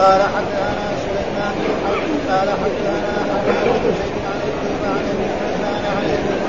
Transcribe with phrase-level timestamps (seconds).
[0.00, 5.82] قال حدثنا سليمان بن حرب قال حدثنا حماد بن زيد عن ايوب عن ابي عثمان
[5.96, 6.46] عن ابي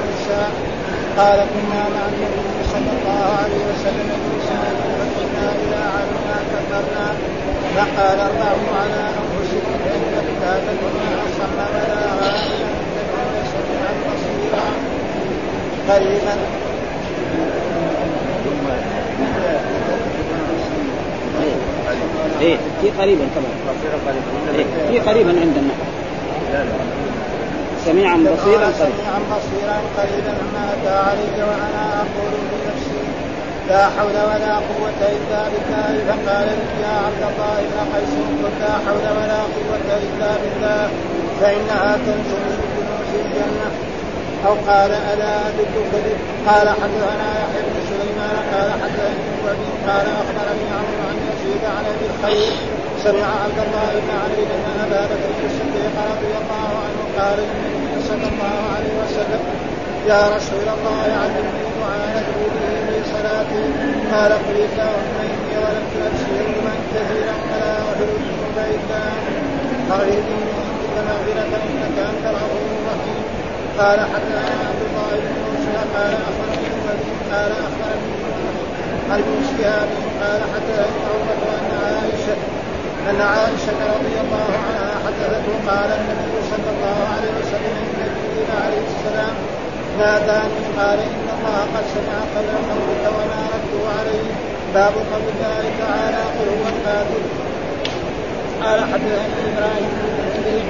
[1.18, 7.08] قال كنا مع النبي صلى الله عليه وسلم في سنة فقلنا اذا علمنا كبرنا
[7.76, 10.94] فقال اربعوا على أنفسكم فان كتابكم
[11.26, 14.68] اصم ولا غائبا تدعون سميعا بصيرا
[15.90, 16.36] قريبا
[22.42, 23.52] إيه في قريبا كمان.
[24.56, 25.74] إيه في قريبا عندنا.
[27.86, 28.72] سميعا بصيرا قريبا.
[28.72, 33.00] سميعا بصيرا قريبا ما أتى علي وأنا أقول بنفسي
[33.70, 35.94] لا حول ولا قوة إلا بالله.
[36.08, 40.90] فقال لي يا عبد الله بن قيس قل لا حول ولا قوة إلا بالله
[41.42, 43.70] فإنها كنز من كنوز الجنة.
[44.48, 45.76] أو قال ألا أدلك
[46.48, 48.70] قال حدثنا يحيى بن سليمان قال
[49.48, 52.54] وابي قال أخبرني عمرو عن يزيد عن أبي الخير
[53.04, 58.28] سمع عبد الله بن عمرو أن أبا بكر الصديق رضي الله عنه قال للنبي صلى
[58.32, 59.42] الله عليه وسلم
[60.12, 63.64] يا رسول الله علمني دعاء ندعو به في صلاتي
[64.14, 69.02] قال قل اللهم إني ظلمت نفسي ظلما كثيرا فلا اغفر الذنوب الا
[69.90, 73.24] اغفر لي من عندك مغفرة إنك أنت الغفور الرحيم.
[73.80, 76.68] قال حدثنا عبد الله بن موسى قال أخبرني
[77.32, 78.27] قال أخبرني
[79.12, 79.90] عن ابن شهاب
[80.22, 82.38] قال حدثني عروة أن عائشة
[83.10, 89.36] أن عائشة رضي الله عنها حدثته قال النبي صلى الله عليه وسلم جبريل عليه السلام
[90.00, 94.28] ناداني قال إن الله قد سمع قول قولك وما رده عليه.
[94.74, 97.24] باب قول الله تعالى قل هو القاتل.
[98.64, 99.92] قال حدثني إبراهيم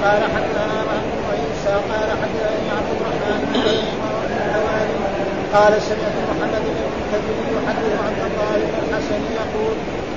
[0.04, 0.78] قال حدثنا
[1.24, 4.17] وعيسى قال حدثني عبد الرحمن
[5.54, 9.76] قال سمعت محمد بن المنكدر يحدث عن الله بن الحسن يقول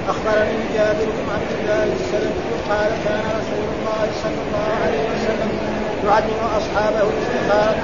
[0.10, 5.52] أخبرني جابر بن عبد الله السلمي قال كان رسول الله صلى الله عليه وسلم
[6.08, 7.84] يعلم أصحابه الاستخاره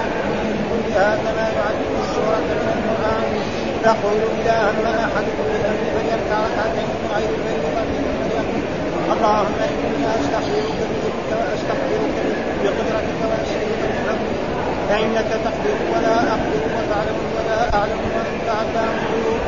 [0.69, 3.31] كلها كما يعلم السورة من القرآن.
[3.90, 7.68] يقول إذا هم احدكم بالامر فليركع ركعتين من غير الفريضه
[9.14, 12.16] اللهم إني أستغفرك بذكرك وأستغفرك
[12.64, 14.38] بقدرتك واشهدك بحمدك.
[14.90, 16.68] فإنك تقدر ولا أقدر
[17.74, 19.41] اعلم وانت علام الغيوب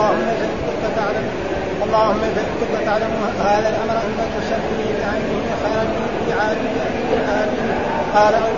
[0.00, 1.26] اللهم فان كنت تعلم
[1.84, 3.12] اللهم فان كنت تعلم
[3.44, 7.08] هذا الأمر انك تسمي بعينه خيرا من بعالم امين
[8.14, 8.52] قال أو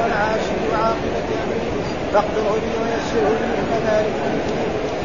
[0.00, 1.70] والعاشر وعاقبة أمري.
[2.12, 4.16] فاقدره لي ويسره لي كذلك.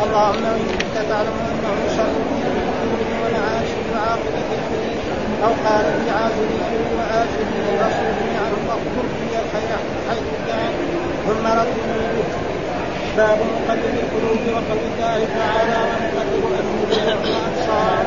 [0.03, 2.15] اللهم ان كنت تعلم أنه شر
[3.07, 4.93] لي والعاشر وعاقبة أمري.
[5.45, 10.73] أو قال في عاجله واجله واصرفني عنه واغفر لي الخير حيث كان.
[11.25, 12.48] ثم ردني به
[13.17, 18.03] باب مقلب القلوب وقول الله تعالى ونقلب افئده والأبصار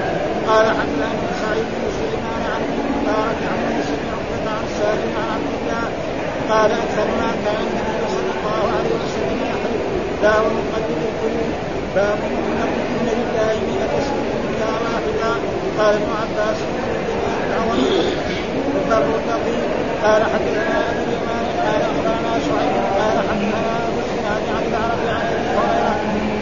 [0.49, 1.11] قال حدثنا
[1.43, 5.87] سعيد بن سليمان عن ابن مبارك عن يوسف بن عقبه عن سالم عن عبد الله
[6.51, 9.83] قال أكثر ما كان النبي صلى الله عليه وسلم يحلف
[10.23, 11.53] باب مقلب القلوب
[11.95, 12.19] باب
[12.63, 14.17] أن لله مئة اسم
[14.49, 15.33] إلا واحدا
[15.79, 16.59] قال ابن عباس
[20.05, 25.42] قال حدثنا أبو اليمان قال أخبرنا شعيب قال حدثنا ابو الزناد عن العرب عن ابي
[25.59, 25.95] هريره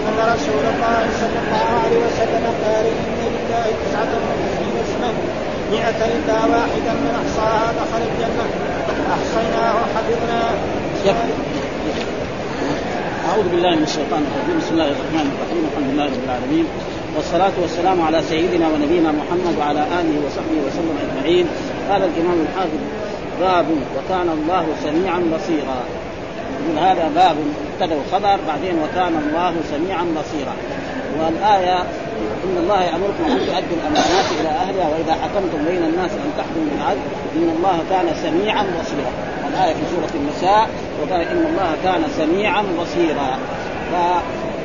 [0.08, 5.10] ان رسول الله صلى الله عليه وسلم قال ان لله تسعة وتسعين اسما
[5.74, 8.46] مئة الا واحدا من أحصاها دخل الجنة.
[9.16, 10.54] أحصيناه وحفظناه
[13.30, 14.56] أعوذ بالله من الشيطان الرجيم.
[14.60, 15.62] بسم الله الرحمن الرحيم.
[15.70, 16.66] الحمد لله رب العالمين.
[17.16, 21.46] والصلاة والسلام على سيدنا ونبينا محمد وعلى آله وصحبه وسلم أجمعين.
[21.90, 22.82] قال الإمام الحافظ
[23.40, 23.66] باب
[23.96, 25.78] وكان الله سميعا بصيرا.
[26.60, 27.36] يقول هذا باب
[27.80, 30.54] مبتدا وخبر بعدين وكان الله سميعا بصيرا.
[31.18, 31.78] والآية
[32.44, 37.00] إن الله يأمركم أن تؤدوا الأمانات إلى أهلها وإذا حكمتم بين الناس أن تحكموا بالعدل
[37.36, 39.12] إن الله كان سميعا بصيرا.
[39.48, 40.68] الآية في سورة النساء
[41.02, 43.38] وقال إن الله كان سميعا بصيرا.
[43.92, 43.94] ف...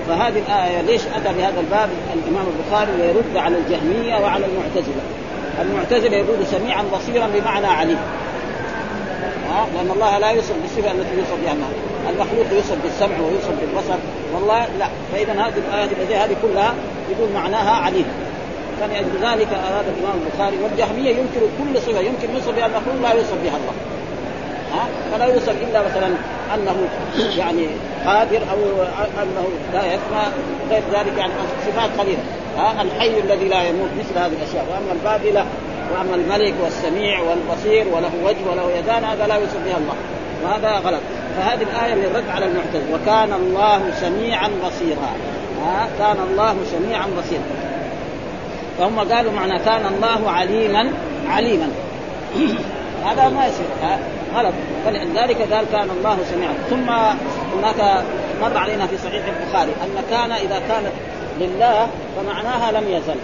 [0.07, 5.03] فهذه الآية ليش أتى بهذا الباب؟ الإمام البخاري ليرد على الجهمية وعلى المعتزلة.
[5.61, 7.99] المعتزلة يقول سميعا بصيرا بمعنى عليم.
[9.75, 11.53] لأن الله لا يوصف بالصفة التي يوصف بها
[12.09, 13.99] المخلوق يوصف بالسمع ويوصف بالبصر.
[14.33, 16.73] والله لا فإذا هذه التي هذه كلها
[17.11, 18.05] يقول معناها عليم.
[18.81, 20.57] فلأجل ذلك أراد الإمام البخاري.
[20.63, 23.75] والجهمية ينكر كل صفة يمكن يوصف بها المخلوق لا يوصف بها الله.
[24.73, 26.07] ها؟ فلا يوصف إلا مثلا
[26.55, 26.75] أنه
[27.37, 27.67] يعني
[28.05, 28.83] قادر أو
[29.23, 30.27] أنه لا يسمع
[30.69, 31.33] غير ذلك يعني
[31.67, 32.23] صفات قليلة.
[32.57, 34.65] ها؟ الحي الذي لا يموت مثل هذه الأشياء.
[34.71, 35.45] وأما الباقي لا
[35.93, 39.95] وأما الملك والسميع والبصير وله وجه وله يدان هذا لا يوصف بها الله.
[40.43, 41.01] وهذا غلط.
[41.37, 45.09] فهذه الآية للرد على المعتزلة وكان الله سميعا بصيرا.
[45.65, 47.43] ها؟ كان الله سميعا بصيرا.
[48.77, 50.91] فهم قالوا معنى كان الله عليما
[51.27, 51.69] عليما.
[53.05, 53.65] هذا ما يصير.
[54.35, 54.53] غلط.
[54.85, 56.53] فلذلك قال كان الله سميعا.
[56.69, 56.89] ثم
[57.57, 58.03] هناك
[58.41, 60.91] مر علينا في صحيح البخاري أن كان إذا كانت
[61.39, 63.19] لله فمعناها لم يزل.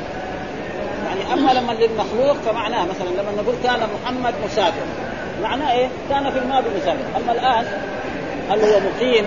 [1.05, 5.10] يعني أما لما للمخلوق فمعناه مثلا لما نقول كان محمد مسافر.
[5.43, 7.65] معناه إيه؟ كان في الماضي مسافر أما الآن
[8.49, 9.25] هل هو مقيم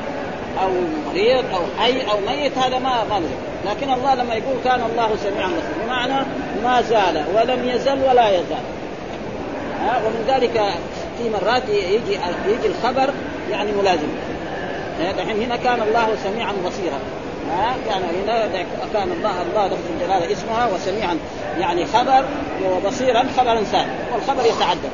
[0.62, 0.68] أو
[1.10, 3.22] مريض أو حي أو ميت هذا ما ما
[3.70, 6.26] لكن الله لما يقول كان الله سميعا بصيرا بمعنى
[6.64, 8.64] ما زال ولم يزل ولا يزال.
[9.80, 10.62] ها؟ ومن ذلك
[11.18, 13.10] في مرات يجي يجي الخبر
[13.50, 14.08] يعني ملازم.
[15.18, 16.98] دحين هنا كان الله سميعا بصيرا.
[17.50, 18.46] ها؟ كان هنا
[18.92, 21.18] كان الله الله لفظ الجلاله اسمها وسميعا.
[21.58, 22.24] يعني خبر
[22.64, 24.90] وبصيرا خبرا ثاني والخبر يتعدد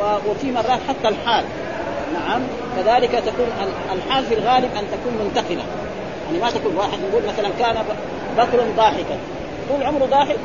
[0.00, 1.44] وفي مرات حتى الحال.
[2.14, 2.40] نعم.
[2.76, 3.46] كذلك تكون
[3.92, 5.64] الحال في الغالب أن تكون منتقلة.
[6.26, 7.84] يعني ما تكون واحد يقول مثلا كان
[8.36, 9.18] بكر ضاحكا.
[9.68, 10.36] طول عمره ضاحك؟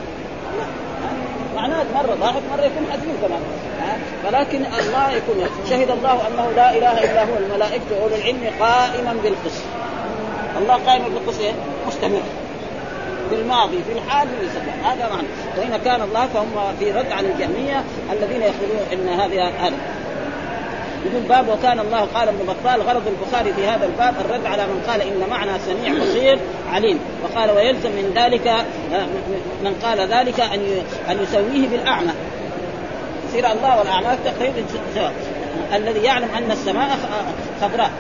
[1.56, 3.42] معناه مرة ضاحك مرة يكون حزين كمان.
[4.28, 9.64] ولكن الله يكون شهد الله أنه لا إله إلا هو الملائكة واولو العلم قائما بالقسط.
[10.58, 11.54] الله قائم بالقسط إيه؟
[11.88, 12.22] مستمر.
[13.30, 15.28] في الماضي في الحال في المستقبل هذا معنى.
[15.58, 19.76] وإن كان الله فهم في رد على الجهمية الذين يقولون إن هذا هذا
[21.06, 24.84] يقول باب وكان الله قال ابن بطال غرض البخاري في هذا الباب الرد على من
[24.88, 26.40] قال إن معنى سميع بصير
[26.74, 27.00] عليم.
[27.24, 29.06] وقال ويلزم من ذلك آه،
[29.64, 32.12] من قال ذلك أن أن يسويه بالأعمى.
[33.30, 34.66] يصير الله والأعمى تقريبا
[35.76, 36.98] الذي يعلم أن السماء
[37.62, 37.92] خضراء.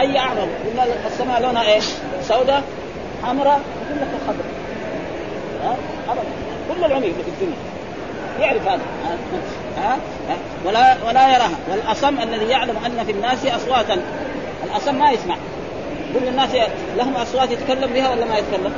[0.00, 1.84] أي أعمى؟ قلنا السماء لونها إيش؟
[2.28, 2.62] سوداء
[3.22, 4.57] حمراء يقول لك خضراء.
[5.64, 5.76] ها؟
[6.68, 7.56] كل العمي في الدنيا
[8.40, 8.82] يعرف هذا.
[9.78, 9.98] ها؟
[10.64, 11.58] ولا ولا يراها.
[11.70, 14.02] والأصم الذي يعلم أن في الناس أصواتا.
[14.64, 15.36] الأصم ما يسمع.
[16.14, 16.50] كل الناس
[16.96, 18.72] لهم أصوات يتكلم بها ولا ما يتكلم؟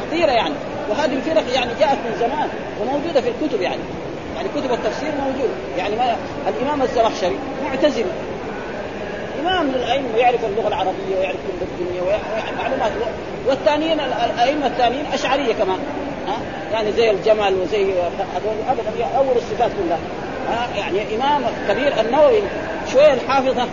[0.00, 0.54] خطيرة يعني.
[0.90, 2.48] وهذه الفرق يعني جاءت من زمان
[2.80, 3.82] وموجودة في الكتب يعني.
[4.36, 6.16] يعني كتب التفسير موجود يعني ما
[6.48, 8.04] الإمام الزمخشري معتزلي
[9.40, 12.24] امام من الأئمة يعرف اللغة العربية ويعرف كل الدنيا ويعرف
[12.58, 12.92] معلومات.
[13.46, 15.78] والثانيين الأئمة الثانيين أشعرية كمان.
[16.28, 16.38] ها؟
[16.72, 17.82] يعني زي الجمل وزي
[18.34, 19.16] هذول ابدا.
[19.16, 19.98] أول الصفات كلها.
[20.48, 22.42] ها؟ يعني إمام كبير النووي
[22.92, 23.66] شوية الحافظه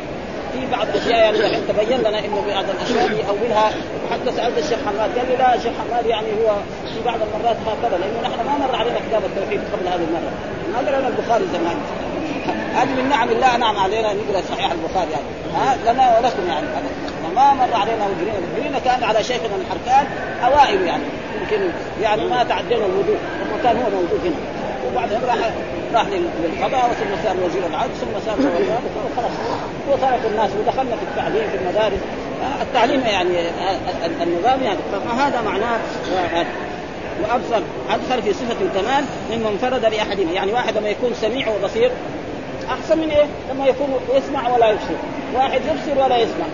[0.53, 3.71] في بعض الاشياء يعني الحين تبين لنا إنه بعض الأشياء يأولها
[4.11, 6.55] حتى سألت الشيخ حماد قال لي لا الشيخ حماد يعني هو
[6.93, 10.31] في بعض المرات هكذا لأنه نحن ما مر علينا كتاب التوحيد قبل هذه المرة.
[10.73, 11.77] ما قرأنا البخاري زمان.
[12.77, 15.25] هذه من نعم الله انعم علينا نقرا صحيح البخاري يعني
[15.55, 16.67] ها؟ لنا ولكم يعني
[17.35, 20.05] ما مر علينا وجرينا وجرينا كان على شيخنا الحركان
[20.43, 21.03] أوائل يعني.
[21.41, 21.69] يمكن
[22.01, 23.17] يعني ما تعدينا الوضوء.
[23.63, 24.35] كان هو موجود هنا.
[24.91, 25.37] وبعدين راح
[25.93, 26.05] راح
[26.43, 29.31] للقضاء ثم صار وزير العدل ثم صار وخلاص.
[29.89, 31.99] وترك الناس ودخلنا في التعليم في المدارس.
[32.61, 33.29] التعليم يعني
[34.21, 34.79] النظام يعني.
[34.91, 35.79] فهذا معناه؟
[37.23, 37.61] وأبصر.
[37.89, 41.91] ادخل في صفة الكمال ممن انفرد باحدهما يعني واحد لما يكون سميع وبصير
[42.69, 44.95] أحسن من إيه؟ لما يكون يسمع ولا يبصر.
[45.35, 46.45] واحد يبصر ولا يسمع.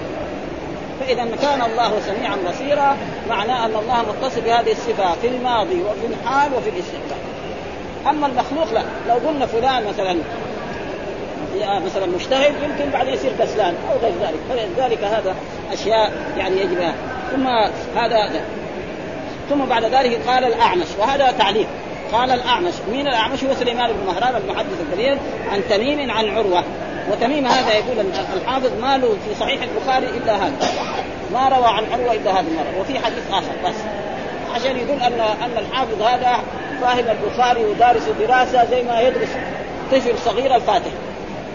[1.00, 2.98] فإذا كان الله سميعا بصيرا
[3.30, 7.18] معناه أن الله متصف بهذه الصفة في الماضي وفي الحال وفي الاستقبال.
[8.10, 8.84] أما المخلوق لا.
[9.08, 10.16] لو قلنا فلان مثلا
[11.86, 14.40] مثلا مجتهد يمكن بعدين يصير كسلان أو غير ذلك.
[14.50, 15.36] فلذلك هذا
[15.74, 16.94] أشياء يعني يجب
[17.32, 17.48] ثم
[17.98, 18.42] هذا
[19.50, 20.88] ثم بعد ذلك قال الأعمش.
[21.00, 21.68] وهذا تعليق.
[22.14, 25.18] قال الأعمش مين الأعمش؟ هو سليمان بن مهران المحدث الكبير
[25.52, 26.64] عن تميم عن عروة.
[27.12, 30.54] وتميم هذا يقول الحافظ ما له في صحيح البخاري إلا هذا.
[31.34, 33.76] ما روى عن عروة إلا هذه المرة وفي حديث آخر بس.
[34.56, 36.40] عشان يقول ان أن الحافظ هذا
[36.82, 39.30] فاهم البخاري ودارس دراسه زي ما يدرس
[39.92, 40.92] طفل صغير الفاتح.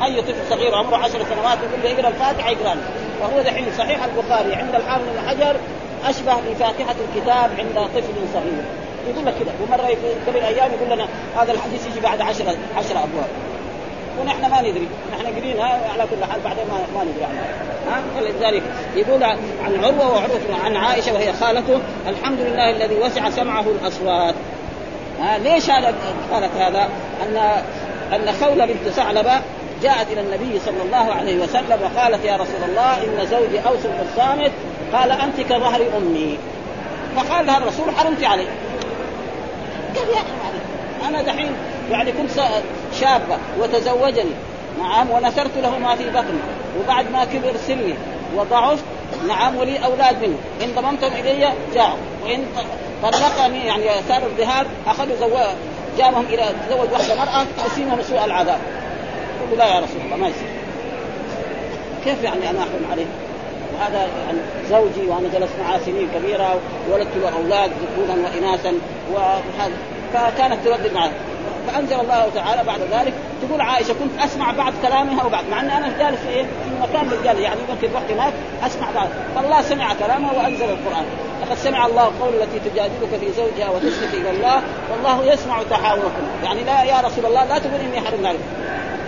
[0.05, 2.77] أي طفل صغير عمره عشر سنوات يقول له اقرأ الفاتحة يقرا
[3.21, 5.57] وهو دحين صحيح البخاري عند الحافظ بن حجر
[6.05, 8.86] أشبه بفاتحة الكتاب عند طفل صغير.
[9.11, 9.97] يقول لك كذا ومرة
[10.27, 13.29] قبل أيام يقول لنا هذا الحديث يجي بعد عشرة عشرة أبواب.
[14.21, 14.89] ونحن ما ندري.
[15.13, 17.45] نحن قرينها على كل حال بعدين ما, ما ندري عنها.
[17.89, 18.63] ها؟ فلذلك
[18.97, 19.25] يقول
[19.65, 24.35] عن عروة وعروة عن عائشة وهي خالته الحمد لله الذي وسع سمعه الأصوات.
[25.21, 25.95] ها؟ ليش هذا
[26.33, 26.89] قالت هذا؟
[27.23, 27.63] ان
[28.13, 29.33] أن خولة بنت ثعلبة
[29.83, 34.07] جاءت إلى النبي صلى الله عليه وسلم وقالت يا رسول الله إن زوجي أوس بن
[34.09, 34.53] الصامت
[34.93, 36.39] قال أنت كظهر أمي.
[37.17, 38.47] فقال لها الرسول حرمت علي
[39.97, 41.53] يا أخي أنا دحين
[41.91, 42.31] يعني كنت
[43.01, 44.33] شابة وتزوجني
[44.79, 46.41] نعم ونثرت له ما في بطني
[46.81, 47.95] وبعد ما كبر سني
[48.37, 48.85] وضعفت
[49.29, 52.45] نعم ولي أولاد منه إن ضممتم إلي جاءوا وإن
[53.03, 55.37] طلقني يعني صار الذهاب أخذوا زو...
[55.99, 58.59] جابهم إلى تزوج واحدة مرأة تسيمهم سوء العذاب.
[59.47, 60.49] يقول لا يا رسول الله ما يصير.
[62.05, 63.07] كيف يعني أنا احكم عليه؟
[63.81, 64.09] هذا
[64.71, 68.73] زوجي وأنا جلست معاه سنين كبيرة وولدت له أولاد ذكورا واناثا
[69.13, 69.77] وهذا.
[70.15, 71.11] فكانت تردد معه
[71.67, 75.99] فأنزل الله تعالى بعد ذلك تقول عائشة كنت أسمع بعض كلامها وبعد مع أن أنا
[75.99, 78.33] جالس في في مكان رجال يعني ممكن رحت هناك
[78.67, 79.09] أسمع بعض.
[79.35, 81.05] فالله سمع كلامها وأنزل القرآن.
[81.43, 86.65] لقد سمع الله قول التي تجادلك في زوجها وتشتكي إلى الله والله يسمع تحاوركم يعني
[86.65, 88.41] لا يا رسول الله لا تقول إني حرم ذلك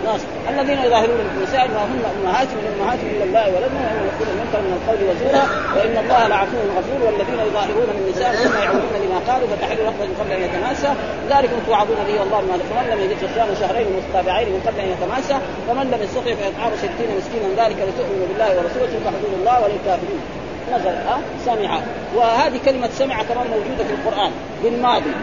[0.05, 4.59] ناس الذين يظاهرون النساء ما هن أمهاتهم من أمهاتهم الا الله ولدنا وهم يقول المنكر
[4.67, 5.43] من القول وزورا
[5.75, 10.31] وإن الله لعفو غفور والذين يظاهرون من النساء ثم يعودون لما قالوا فتحل رقبة قبل
[10.31, 10.91] أن يتماسى
[11.29, 15.37] ذلكم توعظون به والله ما فمن لم يجد فصيام شهرين متتابعين من قبل أن يتماسى
[15.69, 20.21] ومن لم يستطع فإطعام ستين مسكينا ذلك لتؤمنوا بالله ورسوله تلك حدود الله وللكافرين.
[20.73, 21.71] نزل أه؟ سمع
[22.15, 24.31] وهذه كلمة سمع كمان موجودة في القرآن
[24.63, 25.13] بالماضي.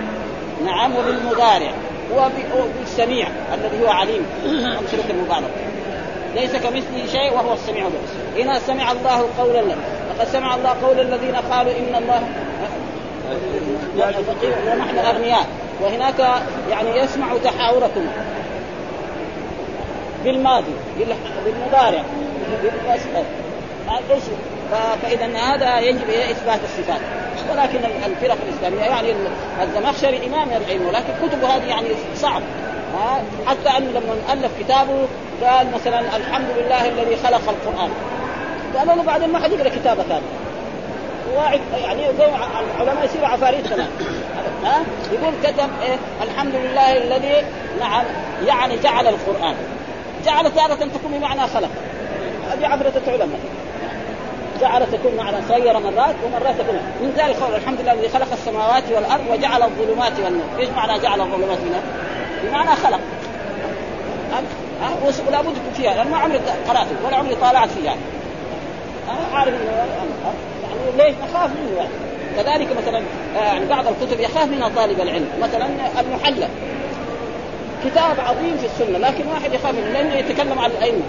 [0.65, 1.73] نعم وبالمضارع.
[2.13, 4.27] وبالسميع الذي هو عليم.
[4.81, 5.51] أمثلة المبالغة
[6.35, 8.45] ليس كمثله شيء وهو السميع البصير.
[8.45, 12.23] هنا سمع الله قول لقد سمع الله قول الذين قالوا إن الله
[14.67, 15.47] ونحن أغنياء.
[15.81, 18.07] وهناك يعني يسمع تحاوركم
[20.25, 20.73] بالماضي
[21.45, 22.03] بالمضارع
[24.11, 24.23] إيش؟
[25.03, 27.01] فإذا هذا يجب إثبات الصفات.
[27.51, 29.15] ولكن الفرق الإسلامية يعني
[29.63, 32.43] الزمخشري إمام العلم ولكن كتبه هذه يعني صعب.
[33.47, 35.07] حتى انه لما ألف كتابه
[35.43, 37.91] قال مثلا الحمد لله الذي خلق القرآن.
[38.79, 40.47] قالوا له بعدين ما حد يقرأ كتابه ثانية
[41.85, 42.27] يعني زي
[42.77, 43.89] العلماء يصيروا عفاريت كمان.
[44.65, 44.83] ها؟
[45.13, 47.47] يقول كتب إيه؟ الحمد لله الذي
[47.81, 48.05] نعم
[48.47, 49.55] يعني جعل القرآن.
[50.25, 51.71] جعل تارة تكون بمعنى خلق.
[52.51, 53.41] هذه عبرة العلماء.
[54.61, 59.25] جعل تكون معنى صغيره مرات ومرات تكون من ذلك الحمد لله الذي خلق السماوات والأرض
[59.31, 61.83] وجعل الظلمات والنور، إيش معنى جعل الظلمات والنور؟
[62.45, 63.01] بمعنى خلق.
[64.33, 64.43] أه؟
[65.29, 67.85] ولا بد فيها لأن ما عمري قراته ولا عمري طالعت فيها.
[67.85, 68.01] يعني.
[69.09, 71.91] أنا عارف انه يعني ليش؟ نخاف منه يعني.
[72.37, 73.03] كذلك مثلا
[73.37, 75.29] يعني بعض الكتب يخاف منها طالب العلم.
[75.43, 75.67] مثلا
[76.01, 76.49] المحلى
[77.85, 81.03] كتاب عظيم في السنة لكن واحد يخاف منه لأنه يتكلم عن الأئمة.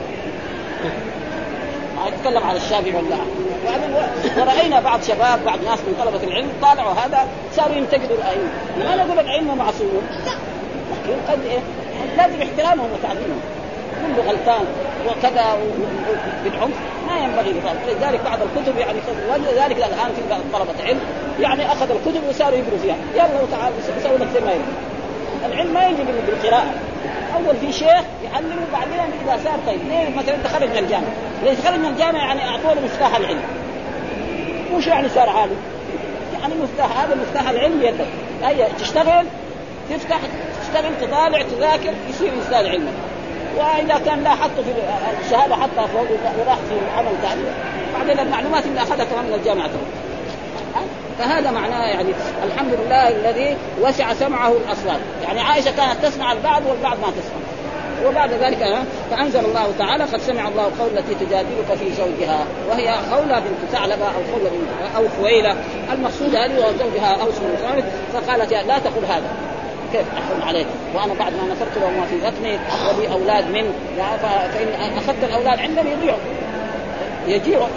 [2.08, 3.18] يتكلم عن الشافعي ولا
[4.38, 8.50] ورأينا بعض شباب بعض ناس من طلبة العلم طالعوا هذا صاروا ينتقدوا الأئمة.
[8.80, 10.04] ما نقول الأئمة معصومون.
[10.92, 11.60] لكن قد إيه؟
[12.18, 13.42] لازم احترامهم وتعظيمهم.
[14.01, 14.66] كله غلطان
[15.08, 15.58] وكذا
[16.44, 16.75] بالعنف
[17.08, 17.54] ما ينبغي
[17.88, 18.20] لذلك.
[18.25, 19.00] بعض الكتب يعني
[19.30, 20.22] ولذلك الآن في
[20.54, 21.00] طلبة علم
[21.39, 22.96] يعني اخذ الكتب وصاروا يقروا فيها.
[23.16, 23.74] يلا تعال
[24.04, 24.66] سوي لك زي ما يبغى
[25.46, 26.74] العلم ما يجي بالقراءة.
[27.36, 29.79] أول في شيخ يعلمه بعدين إذا صار طيب.
[29.89, 31.12] ليه؟ مثلا أنت خرج من الجامعة.
[31.44, 33.41] ليش خرج من الجامعة يعني أعطوه مفتاح العلم.
[34.75, 35.58] مش يعني صار عالم.
[36.41, 38.08] يعني مفتاح هذا مفتاح العلم يدك
[38.44, 39.25] هي تشتغل
[39.89, 40.20] تفتح
[40.62, 42.91] تشتغل تطالع تذاكر يصير إنسان علما
[43.58, 44.72] وإذا كان لا حطه في
[45.25, 46.08] الشهادة حطها فوق
[46.39, 47.41] وراح في عمل ثاني.
[47.98, 49.70] بعدين المعلومات اللي أخذها كمان من الجامعة.
[51.19, 52.09] فهذا معناه يعني
[52.43, 55.00] الحمد لله الذي وسع سمعه الأصوات.
[55.24, 57.47] يعني عائشة كانت تسمع البعض والبعض ما تسمع.
[58.05, 58.77] وبعد ذلك
[59.12, 64.05] فأنزل الله تعالى قد سمع الله قول التي تجادلك في زوجها وهي خوله بنت ثعلبة
[64.05, 65.55] أو خوله بنت أو خويلة.
[65.93, 67.83] المقصود هذه وزوجها أوس بن
[68.13, 69.29] فقالت لا تقل هذا.
[69.93, 72.59] كيف أحرم عليك؟ وأنا بعد ما نفرت له ما في بطني
[72.89, 73.74] ولي أولاد من
[74.21, 76.19] فإن أخذت الأولاد عندهم يضيعوا.
[77.27, 77.67] يجوعوا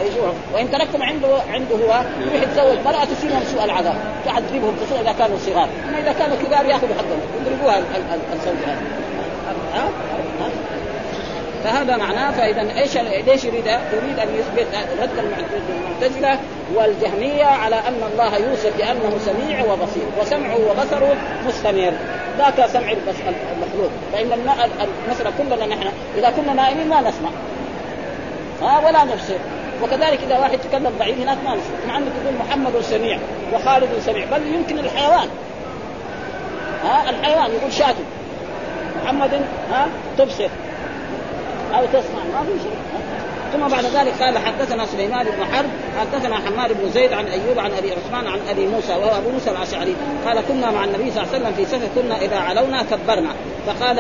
[0.55, 3.97] وإن تركتم عنده عنده هو يروح يتزوج مرأة تصيبهم سوء العذاب.
[4.25, 5.69] تعذبهم خصوصا إذا كانوا صغار.
[5.89, 7.21] أما إذا كانوا كبار يأخذوا حقهم.
[7.41, 7.79] يضربوها
[8.33, 8.81] الزوج هذا
[9.75, 9.89] ها؟
[11.65, 14.67] فهذا معناه فإذا إيش ليش يريد؟ يريد أن يثبت
[15.03, 16.39] رد المعتزله
[16.75, 20.03] والجهمية على أن الله يوصف بأنه سميع وبصير.
[20.21, 21.17] وسمعه وبصره
[21.47, 21.93] مستمر.
[22.39, 23.91] ذاك سمع المخلوق.
[24.13, 24.33] فإن
[25.07, 25.89] المساله كلنا نحن.
[26.19, 27.31] إذا كنا نائمين ما نسمع.
[28.63, 29.39] ها ولا نبصر.
[29.83, 33.19] وكذلك إذا واحد يتكلم بعيد هناك ما نسمع مع أنك تقول محمد سميع
[33.53, 35.29] وخالد سميع بل يمكن الحيوان.
[36.85, 38.05] ها الحيوان يقول شاته
[39.05, 39.31] محمد
[39.73, 39.87] ها
[40.19, 40.49] تبصر.
[41.75, 42.23] أو تسمع.
[42.35, 42.77] ما في شيء.
[43.53, 47.71] ثم بعد ذلك قال حدثنا سليمان بن حرب حدثنا حماد بن زيد عن أيوب عن
[47.73, 51.35] أبي عثمان عن أبي موسى وهو أبو موسى الأشعري قال كنا مع النبي صلى الله
[51.35, 53.31] عليه وسلم في سفر كنا إذا علونا كبرنا
[53.67, 53.99] فقال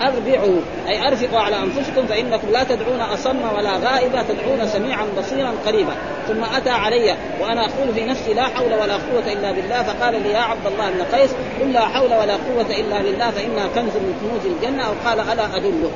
[0.00, 5.92] أربعوا أي أرفقوا على أنفسكم فإنكم لا تدعون أصم ولا غائبا تدعون سميعا بصيرا قريبا
[6.28, 10.32] ثم أتى علي وأنا أقول في نفسي لا حول ولا قوة إلا بالله فقال لي
[10.32, 14.14] يا عبد الله بن قيس قل لا حول ولا قوة إلا بالله فإنها كنز من
[14.20, 15.90] كنوز الجنة أو قال ألا ادله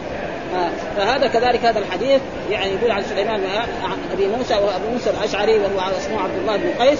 [0.97, 3.41] فهذا كذلك هذا الحديث يعني يقول عن سليمان
[3.85, 6.99] عن أبي موسى وأبو موسى الأشعري وهو اسمه عبد الله بن قيس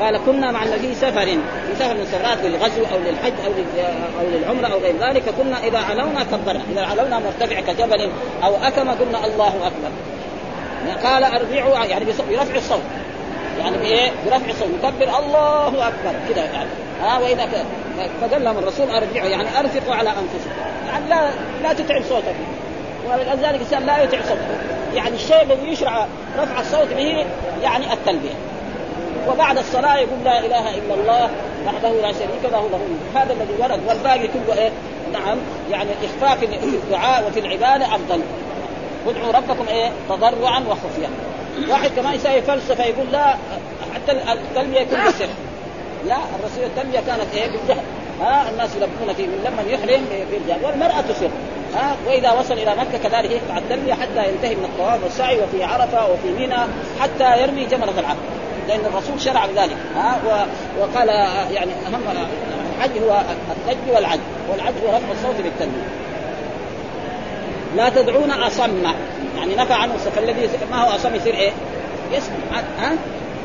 [0.00, 3.52] قال كنا مع النبي سفر في سفر من السفرات للغزو أو للحج أو
[4.20, 8.10] أو للعمرة أو غير ذلك كنا إذا علونا كبرنا إذا علونا مرتفع كجبل
[8.44, 9.90] أو أكم قلنا الله أكبر.
[11.04, 12.82] قال أرجعوا يعني برفع الصوت.
[13.58, 16.12] يعني بايه؟ برفع الصوت نكبر الله أكبر.
[16.28, 16.68] كذا يعني.
[17.02, 17.48] ها؟ وإذا
[18.20, 19.28] فقال لهم الرسول أرجعوا.
[19.28, 20.50] يعني ارفقوا على أنفسكم.
[20.88, 21.30] يعني لا
[21.62, 22.34] لا تتعب صوتك
[23.10, 24.58] ولذلك الإنسان لا يتعب صوته
[24.94, 26.06] يعني الشيء الذي يشرع
[26.38, 27.26] رفع الصوت به
[27.62, 28.34] يعني التلبية.
[29.28, 31.30] وبعد الصلاة يقول لا إله إلا الله
[31.66, 32.80] وحده لا شريك له له
[33.14, 33.80] هذا الذي ورد.
[33.88, 34.70] والباقي كله إيه؟
[35.12, 35.38] نعم.
[35.70, 38.20] يعني الاخفاء في الدعاء وفي العبادة أفضل.
[39.06, 41.10] ادعوا ربكم إيه؟ تضرعا وخفيا.
[41.68, 43.34] واحد كمان يسوي فلسفة يقول لا
[43.94, 45.28] حتى التلبية يكون بالسر
[46.06, 47.84] لا الرسول التلبية كانت إيه؟ بالجهل.
[48.20, 51.30] ها الناس يلبون في من لما يحرم بالجهل والمرأة تسر
[51.74, 56.10] ها وإذا وصل إلى مكة كذلك يقطع التلبيه حتى ينتهي من الطواف والسعي وفي عرفة
[56.10, 56.58] وفي منى
[57.00, 58.20] حتى يرمي جمرة العقبه
[58.68, 60.18] لأن الرسول شرع بذلك ها
[60.80, 61.08] وقال
[61.52, 62.02] يعني أهم
[62.78, 64.20] الحج هو الثلج والعج
[64.50, 65.88] والعج هو رفع الصوت بالتلبيه
[67.76, 68.82] لا تدعون أصم
[69.36, 71.50] يعني نفى عنه فالذي ما هو أصم يصير إيه؟
[72.12, 72.36] يسمع
[72.80, 72.92] ها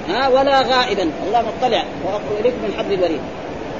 [0.10, 1.12] ها ولا غائبا.
[1.28, 3.22] الله مطلع وأقول إليكم من حبل الوريد.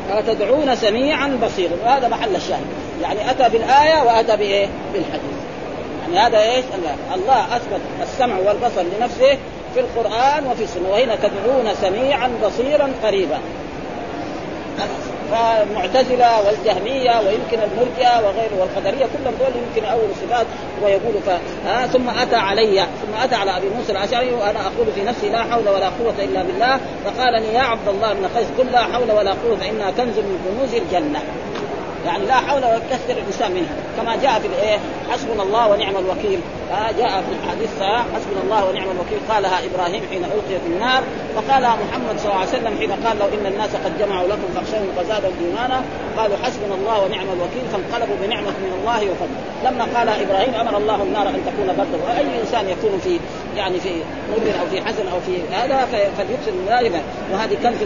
[0.10, 1.74] فتدعون سميعا بصيرا.
[1.86, 2.66] وهذا محل الشاهد.
[3.02, 5.38] يعني أتى بالآية وأتى بإيه؟ بالحديث.
[6.02, 6.66] يعني هذا إيش؟
[7.16, 7.56] الله.
[7.56, 9.38] أثبت السمع والبصر لنفسه
[9.74, 10.90] في القرآن وفي السنة.
[10.90, 13.40] وهنا تدعون سميعا بصيرا قريبا.
[15.32, 20.46] فالمعتزله والجهمية ويمكن المرجئه وغيره والقدرية كلهم دول يمكن أول صفات
[20.84, 21.30] ويقول ف...
[21.68, 25.44] آه ثم أتى علي ثم أتى على أبي موسى الأشعري وأنا أقول في نفسي لا
[25.44, 29.12] حول ولا قوة إلا بالله فقال لي يا عبد الله بن قيس قل لا حول
[29.12, 31.20] ولا قوة فانها كنز من كنوز الجنة.
[32.06, 34.78] يعني لا حول ولا يكثر الإنسان منها كما جاء في الإيه؟
[35.12, 36.40] حسبنا الله ونعم الوكيل.
[36.74, 37.70] آه جاء في الحديث
[38.16, 39.20] حسبنا الله ونعم الوكيل.
[39.30, 41.04] قالها إبراهيم حين ألقي في النار
[41.36, 44.90] وقالها محمد صلى الله عليه وسلم حين قال لو إن الناس قد جمعوا لكم فاخشوهم
[44.98, 45.82] فزادوا إيمانا.
[46.18, 49.38] قالوا حسبنا الله ونعم الوكيل فانقلبوا بنعمة من الله وفضل.
[49.66, 53.20] لما قال إبراهيم أمر الله النار أن تكون بردا وأي إنسان يكون في
[53.58, 53.90] يعني في
[54.32, 55.86] مر أو في حزن أو في هذا
[56.18, 57.02] فليكثر من
[57.34, 57.78] وهذه كنز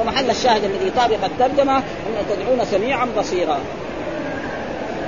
[0.00, 3.58] ومحل الشاهد الذي يطابق الترجمة ان تدعون سميعا بصيرا.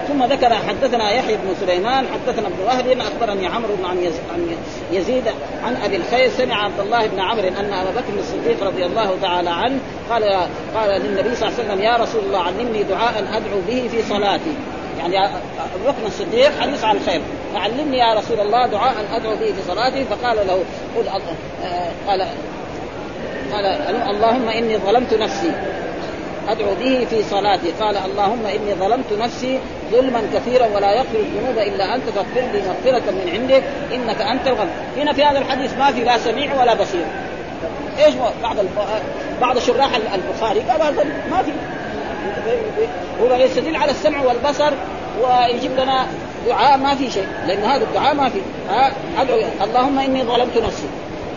[0.08, 4.56] ثم ذكر حدثنا يحيى بن سليمان حدثنا ابن وهب أخبرني عمرو بن عن
[4.92, 5.24] يزيد
[5.64, 9.50] عن أبي الخير سمع عبد الله بن عمرو أن أبا بكر الصديق رضي الله تعالى
[9.50, 9.78] عنه
[10.10, 10.24] قال
[10.74, 14.54] قال للنبي صلى الله عليه وسلم يا رسول الله علمني دعاء أدعو به في صلاتي.
[14.98, 17.20] يعني ابو بكر الصديق حريص على الخير.
[17.54, 20.04] علمني يا رسول الله دعاء أدعو به في صلاتي.
[20.04, 20.64] فقال له
[20.96, 21.08] قل
[22.06, 22.26] قال
[23.52, 23.66] قال
[24.10, 25.52] اللهم إني ظلمت نفسي
[26.48, 27.70] أدعو به في صلاتي.
[27.80, 29.58] قال اللهم إني ظلمت نفسي
[29.92, 33.62] ظلما كثيرا ولا يغفر الذنوب إلا أنت فاغفر لي مغفرة من عندك
[33.94, 34.66] إنك أنت الغفور.
[34.96, 37.04] هنا في هذا الحديث ما في لا سميع ولا بصير.
[37.98, 38.56] إيش بعض
[39.40, 41.52] بعض شراح البخاري قال هذا ما في.
[43.22, 44.72] هو يستدل على السمع والبصر
[45.22, 46.06] ويجيب لنا
[46.46, 48.40] دعاء ما في شيء لأن هذا الدعاء ما في.
[49.18, 50.86] أدعو اللهم إني ظلمت نفسي.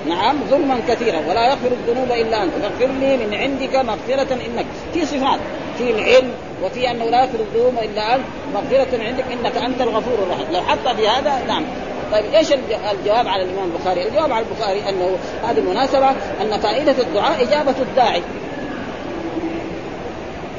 [0.08, 5.06] نعم ظلما كثيرا ولا يغفر الذنوب إلا أنت فاغفر لي من عندك مغفرة إنك في
[5.06, 5.40] صفات
[5.78, 6.32] في العلم
[6.64, 10.96] وفي أنه لا يغفر الذنوب إلا أنت مغفرة عندك إنك أنت الغفور الرحيم لو حط
[10.96, 11.64] في هذا نعم
[12.12, 12.52] طيب إيش
[12.92, 16.10] الجواب على الإمام البخاري؟ الجواب على البخاري أنه هذه المناسبة
[16.42, 18.22] أن فائدة الدعاء إجابة الداعي.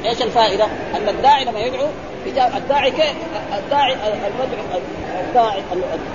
[0.05, 1.87] إيش الفائدة؟ أن الداعي لما يدعو
[2.27, 3.15] الداعي كيف؟
[3.57, 4.81] الداعي المدعو
[5.27, 5.63] الداعي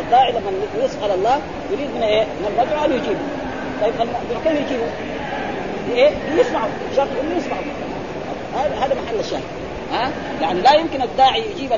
[0.01, 0.53] الداعي لما
[0.85, 1.41] يسأل الله
[1.73, 3.21] يريد من إيه؟ من المدعو أن يجيبه.
[3.83, 4.87] طيب المدعو كيف يجيبه؟
[5.95, 7.61] إيه؟ يسمعه، شرط إنه يسمعه.
[8.55, 9.43] هذا محل الشاهد.
[9.93, 11.73] ها؟ يعني لا يمكن الداعي يجيب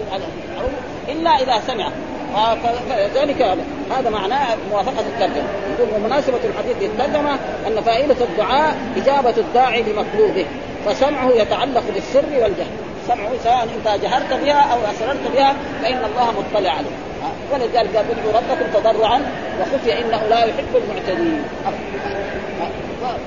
[1.09, 1.91] إلا إذا سمع
[2.35, 3.59] فذلك
[3.91, 5.47] هذا معناه موافقة الترجمة
[5.79, 10.47] يقول ومناسبة الحديث للترجمة أن فائدة الدعاء إجابة الداعي لمطلوبه
[10.87, 16.71] فسمعه يتعلق بالسر والجهل سمعه سواء انت جهرت بها أو اسررت بها فان الله مطلع
[16.71, 17.09] عليه
[17.53, 19.21] ولذلك قال ادعوا ربكم تضرعا
[19.61, 21.42] وخفي انه لا يحب المعتدين.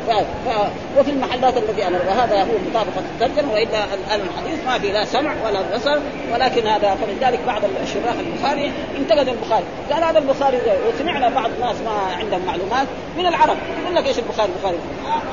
[0.07, 0.11] ف...
[0.11, 0.49] ف...
[0.97, 5.33] وفي المحلات التي أنا وهذا هو مطابقة الترجمة وإلا الآن الحديث ما في لا سمع
[5.45, 5.99] ولا بصر
[6.33, 9.63] ولكن هذا فلذلك بعض الشراح البخاري انتقد البخاري.
[9.91, 13.57] قال هذا البخاري وسمعنا بعض الناس ما عندهم معلومات من العرب.
[13.83, 14.77] يقول لك إيش البخاري؟ البخاري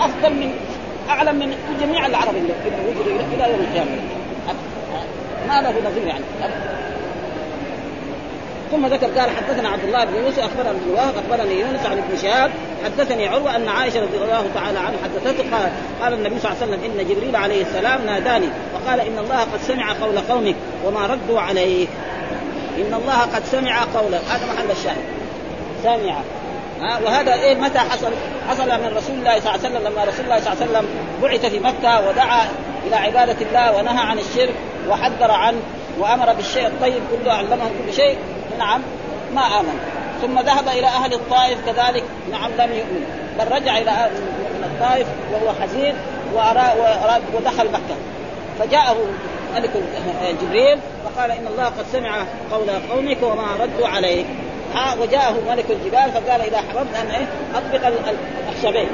[0.00, 0.54] أفضل من
[1.10, 2.52] أعلم من جميع العرب اللي
[2.88, 4.17] وجدوا إلى يوم القيامة.
[5.48, 6.24] ما له نظير يعني.
[8.70, 12.50] ثم ذكر قال حدثنا عبد الله بن يوسف اخبرنا ابن أخبرني يونس عن ابن شهاب
[12.84, 15.70] حدثني عروة أن عائشة رضي الله تعالى عنها حدثته قال
[16.02, 19.60] قال النبي صلى الله عليه وسلم إن جبريل عليه السلام ناداني وقال إن الله قد
[19.66, 21.88] سمع قول قومك وما ردوا عليك.
[22.78, 25.04] إن الله قد سمع قولك هذا محل الشاهد.
[25.82, 26.20] سمع.
[26.80, 28.10] ها؟ وهذا إيه؟ متى حصل؟
[28.48, 30.86] حصل من رسول الله صلى الله عليه وسلم لما رسول الله صلى الله عليه وسلم
[31.22, 32.48] بعث في مكة ودعا
[32.86, 34.54] إلى عبادة الله ونهى عن الشرك.
[34.90, 35.58] وحذر عنه
[35.98, 38.18] وأمر بالشيء الطيب كله علمهم كل شيء.
[38.58, 38.80] نعم
[39.34, 39.80] ما آمن.
[40.22, 43.04] ثم ذهب إلى أهل الطائف كذلك نعم لم يؤمن.
[43.38, 44.10] بل رجع إلى
[44.58, 45.94] من الطائف وهو حزين
[46.34, 47.96] وأراد ودخل مكة.
[48.58, 48.96] فجاءه
[49.54, 49.70] ملك
[50.42, 54.26] جبريل فقال إن الله قد سمع قول قومك وما ردوا عليك.
[55.00, 58.88] وجاءه ملك الجبال فقال إذا حرمت أن إيه أطبق الاخشبين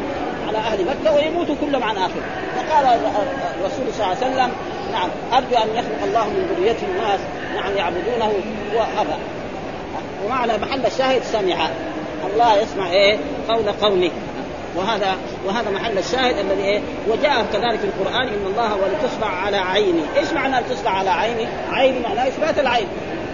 [0.48, 2.20] على أهل مكة ويموتوا كلهم عن آخر.
[2.56, 4.50] فقال الرسول صلى الله عليه وسلم
[4.94, 5.08] نعم.
[5.32, 7.20] أرجو أن يخلق الله من ذريته الناس
[7.54, 8.32] نعم يعبدونه
[8.74, 9.18] وأبى.
[10.24, 11.68] ومعنى محل الشاهد سمع.
[12.32, 14.10] الله يسمع إيه؟ قول قومه.
[14.76, 20.02] وهذا وهذا محل الشاهد الذي إيه؟ وجاء كذلك في القرآن إن الله ولتصبع على عيني،
[20.16, 22.86] إيش معنى تصبع على عيني؟ عيني معناه إثبات العين.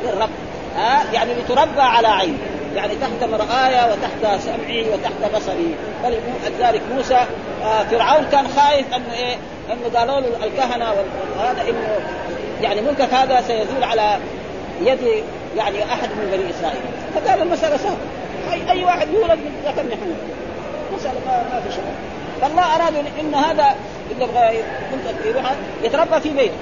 [0.04, 0.28] للرب.
[0.76, 2.38] ها؟ آه يعني لتربى على عيني
[2.76, 5.74] يعني تحت مرآية وتحت سمعي وتحت بصري.
[6.04, 6.16] بل
[6.60, 7.26] ذلك موسى
[7.90, 9.36] فرعون كان خايف إنه إيه
[9.72, 10.94] إنه قالوا له الكهنة
[11.38, 11.98] وهذا إنه
[12.62, 14.18] يعني ملكك هذا سيزول على
[14.82, 15.24] يد
[15.56, 16.80] يعني أحد من بني إسرائيل.
[17.14, 17.96] فقال المسألة سهلة.
[18.52, 20.14] اي أي واحد يولد ذكر نحن.
[20.96, 21.84] مسألة ما, في شيء
[22.40, 23.74] فالله أراد انه هذا
[24.10, 24.64] اللي يبغى
[25.24, 26.54] يروح يتربى في بيته.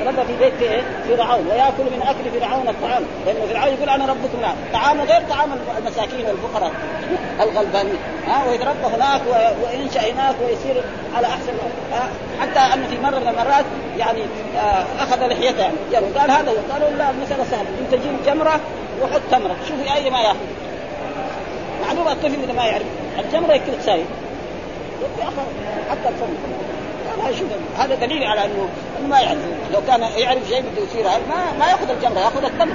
[0.00, 3.02] يتربى في بيت في فرعون ويأكل من أكل فرعون الطعام.
[3.26, 6.72] لأنه فرعون يقول أنا ربكم الان طعامه غير طعام المساكين والفقراء
[7.40, 7.98] الغلبانين.
[8.28, 9.20] ها ويتربى هناك
[9.62, 10.82] وينشا هناك ويصير
[11.16, 11.52] على أحسن.
[12.40, 13.64] حتى انه في مرة من المرات
[13.98, 14.22] يعني
[14.56, 16.06] آه، أخذ لحيته يعني.
[16.18, 17.68] قال هذا هو قالوا لا المسألة سهلة.
[17.80, 18.60] أنت جيب جمره
[19.02, 19.56] وحط تمرة.
[19.68, 20.36] شوفي أي ما ياخذ
[21.86, 22.86] معلومة الطفل إذا ما يعرف.
[23.18, 24.04] الجمره يكل تساوي.
[25.90, 26.34] حتى الفم
[27.24, 27.48] هذا شوف
[27.78, 28.68] هذا دليل على أنه
[29.08, 29.38] ما يعرف
[29.72, 32.74] لو كان يعرف شيء بده يصير ما ما يأخذ الجمرة يأخذ التمر.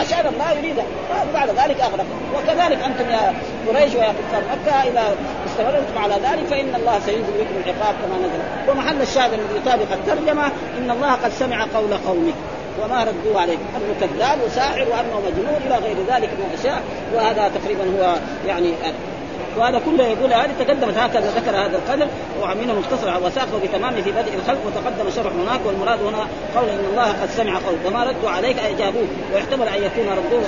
[0.00, 0.82] عشان الله يريده.
[1.34, 3.34] بعد ذلك اغلق وكذلك أنتم يا
[3.68, 8.70] قريش ويا كفار مكة إذا استمرتم على ذلك فإن الله سينزل بكم العقاب كما نزل.
[8.70, 10.46] ومحل الشاهد الذي يطابق الترجمة
[10.78, 12.32] إن الله قد سمع قول قومه
[12.80, 16.82] وما ردوا عليه أنه كذاب وساحر وأنه مجنون إلى غير ذلك من الاشياء
[17.14, 18.14] وهذا تقريبا هو
[18.46, 18.72] يعني
[19.58, 22.06] وهذا كله يقول هذه تقدمت هكذا ذكر هذا القدر
[22.42, 27.08] وعمله مختصر وساقه بتمامه في بدء الخلق وتقدم شرح هناك والمراد هنا قول إن الله
[27.22, 27.76] قد سمع قول.
[27.86, 30.44] وما ردوا عليك اجابوه ويحتمل أن يكون ردوه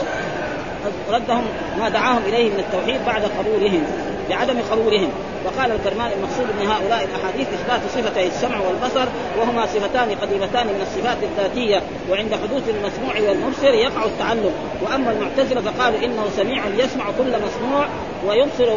[1.10, 1.44] ردهم
[1.78, 3.82] ما دعاهم إليه من التوحيد بعد قبولهم
[4.30, 5.10] بعدم قبولهم.
[5.44, 9.06] وقال الكرمان المقصود من هؤلاء الأحاديث إثبات صفتي السمع والبصر
[9.38, 14.52] وهما صفتان قديمتان من الصفات الذاتية وعند حدوث المسموع والمبصر يقع التعلق.
[14.82, 17.86] وأما المعتزلة فقالوا إنه سميع يسمع كل مسموع
[18.26, 18.72] ويبصر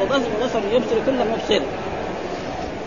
[0.00, 1.60] وبصر يبصر كل مبصر.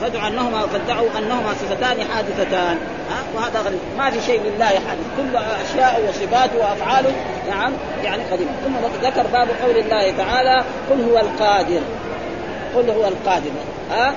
[0.02, 2.78] فدعوا انهما فادعوا أنهما صفتان حادثتان.
[3.12, 3.80] ها؟ وهذا غريب.
[3.98, 5.06] ما في شيء لله حادث.
[5.18, 7.12] كل أشياء وصفاته وافعاله
[7.50, 7.72] نعم
[8.04, 11.82] يعني قديم ثم ذكر باب قول الله تعالى قل هو القادر.
[12.76, 13.52] قل هو القادر
[13.92, 14.14] ها؟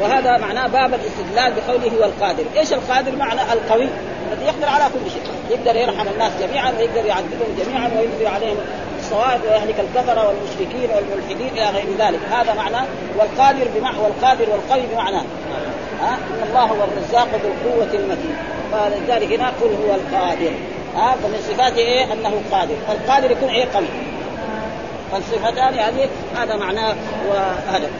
[0.00, 3.88] وهذا معناه باب الاستدلال بقوله هو القادر، إيش القادر؟ معنى القوي.
[4.32, 8.56] الذي يقدر على كل شيء، يقدر يرحم الناس جميعا ويقدر يعذبهم جميعا وينزل عليهم
[8.98, 12.86] الصواب ويهلك الكفر والمشركين والملحدين إلى غير ذلك، هذا معنى
[13.18, 15.22] والقادر بمعنى والقادر والقوي بمعنى
[16.02, 18.36] ها؟ إن الله هو الرزاق ذو القوة المتين،
[18.72, 20.52] فلذلك هنا قل هو القادر،
[20.96, 23.86] ها؟ فمن صفاته إيه؟ أنه قادر، القادر يكون إيه؟ قوي،
[25.12, 26.94] فالصفتان هذه هذا معناه
[27.28, 27.90] وهذا.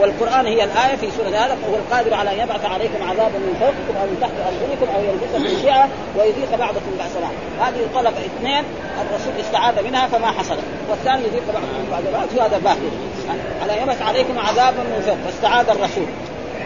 [0.00, 4.00] والقرآن هي الآية في سورة هذا وهو القادر على أن يبعث عليكم عذابا من فوقكم
[4.00, 7.32] أو من تحت أرجلكم أو يلبسكم شيعا ويذيق بعضكم بعض بعض.
[7.68, 8.64] هذه طلب اثنين
[9.00, 10.56] الرسول استعاذ منها فما حصل.
[10.90, 12.76] والثاني يذيق بعضكم بعض بعض هذا باهي
[13.62, 16.06] على أن يبعث عليكم عذابا من فوق فاستعاذ الرسول.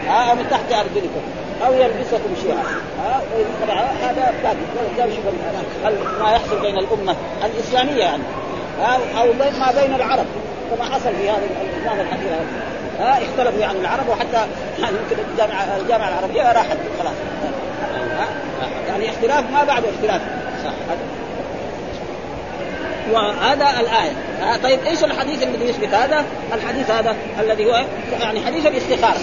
[0.07, 1.21] أو من تحت أرجلكم
[1.65, 2.63] أو يلبسكم شيعا
[4.01, 4.55] هذا باقي
[6.19, 8.23] ما يحصل بين الأمة الإسلامية يعني.
[9.21, 10.25] أو ما بين العرب.
[10.75, 11.41] كما حصل في هذا
[11.77, 12.29] الزمان الاخير
[12.99, 14.47] ها اختلفوا يعني العرب وحتى
[14.79, 16.77] يعني يمكن الجامعة الجامعة العربية راحت.
[16.99, 17.13] خلاص.
[18.87, 20.21] يعني اختلاف ما بعد اختلاف.
[23.11, 24.11] وهذا الآية.
[24.63, 27.83] طيب إيش الحديث الذي يثبت هذا؟ الحديث هذا الذي هو
[28.21, 29.19] يعني حديث الاستخارة.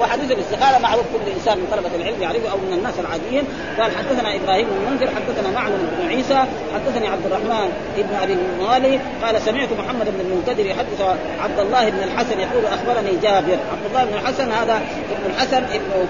[0.00, 3.44] وحديث الاستخاره معروف كل إنسان من طلبة العلم يعرفه أو من الناس العاديين.
[3.80, 9.00] قال حدثنا إبراهيم بن المنذر حدثنا معمر بن عيسى حدثني عبد الرحمن بن أبي الموالي
[9.22, 11.00] قال سمعت محمد بن المنكدر يحدث
[11.40, 13.58] عبد الله بن الحسن يقول أخبرني جابر.
[13.72, 16.06] عبد الله بن الحسن هذا ابن الحسن ابن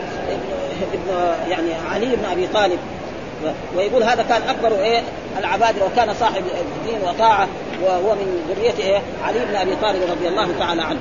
[0.92, 2.78] ابن يعني علي بن أبي طالب.
[3.76, 5.02] ويقول هذا كان أكبر إيه؟
[5.38, 6.42] العباد وكان صاحب
[6.86, 7.48] دين وطاعة
[7.82, 11.00] وهو من ذريه إيه؟ علي بن أبي طالب رضي الله تعالى عنه.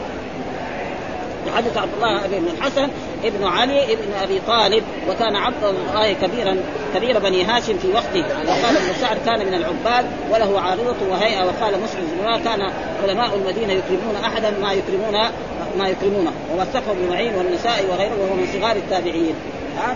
[1.47, 2.87] يحدث عبد الله بن الحسن
[3.23, 6.57] ابن علي ابن أبي طالب وكان عبد الله كبيرا
[6.95, 8.23] كبير بني هاشم في وقته.
[8.47, 12.71] وقال ابن سعد كان من العباد وله عارضة وهيئة وقال مسلم بن كان
[13.03, 15.29] علماء المدينة يكرمون احدا ما يكرمون
[15.77, 19.35] ما يكرمونه ووثقه ابن معين والنسائي وغيره وهو من صغار التابعين.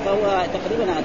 [0.06, 1.04] فهو تقريبا هذا.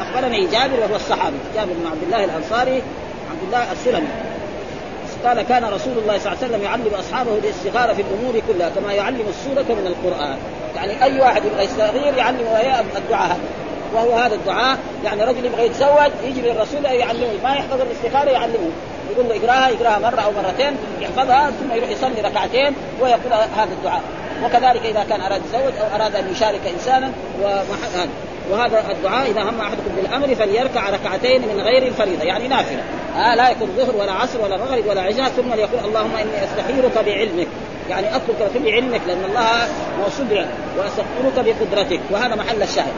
[0.00, 1.36] أخبرني جابر وهو الصحابي.
[1.54, 2.82] جابر بن عبد الله الأنصاري
[3.30, 4.08] عبد الله السلمي.
[5.24, 8.92] قال كان رسول الله صلى الله عليه وسلم يعلم أصحابه الاستخاره في الأمور كلها كما
[8.92, 10.36] يعلم السورة من القرآن.
[10.76, 12.38] يعني أي واحد يبغى يستغير يعلم
[12.96, 13.30] الدعاء.
[13.30, 13.38] هذا
[13.94, 14.78] وهو هذا الدعاء.
[15.04, 17.32] يعني رجل يبغى يتزوج يجي للرسول يعلمه.
[17.44, 18.70] ما يحفظ الاستخاره يعلمه.
[19.10, 24.02] يقول له اقرأها يقراها مرة أو مرتين يحفظها ثم يروح يصلي ركعتين ويقول هذا الدعاء.
[24.44, 27.10] وكذلك إذا كان أراد يتزوج أو أراد أن يشارك إنسانا
[27.42, 28.08] وهذا
[28.50, 32.82] وهذا الدعاء إذا هم أحدكم بالأمر فليركع ركعتين من غير الفريضة يعني نافلة.
[33.16, 37.04] آه لا يكون ظهر ولا عصر ولا مغرب ولا عشاء ثم يقول اللهم إني استخيرك
[37.06, 37.46] بعلمك.
[37.90, 39.68] يعني اطلبك بعلمك لأن الله
[40.00, 42.00] موصول بعلم واستغفرك بقدرتك.
[42.10, 42.92] وهذا محل الشاهد.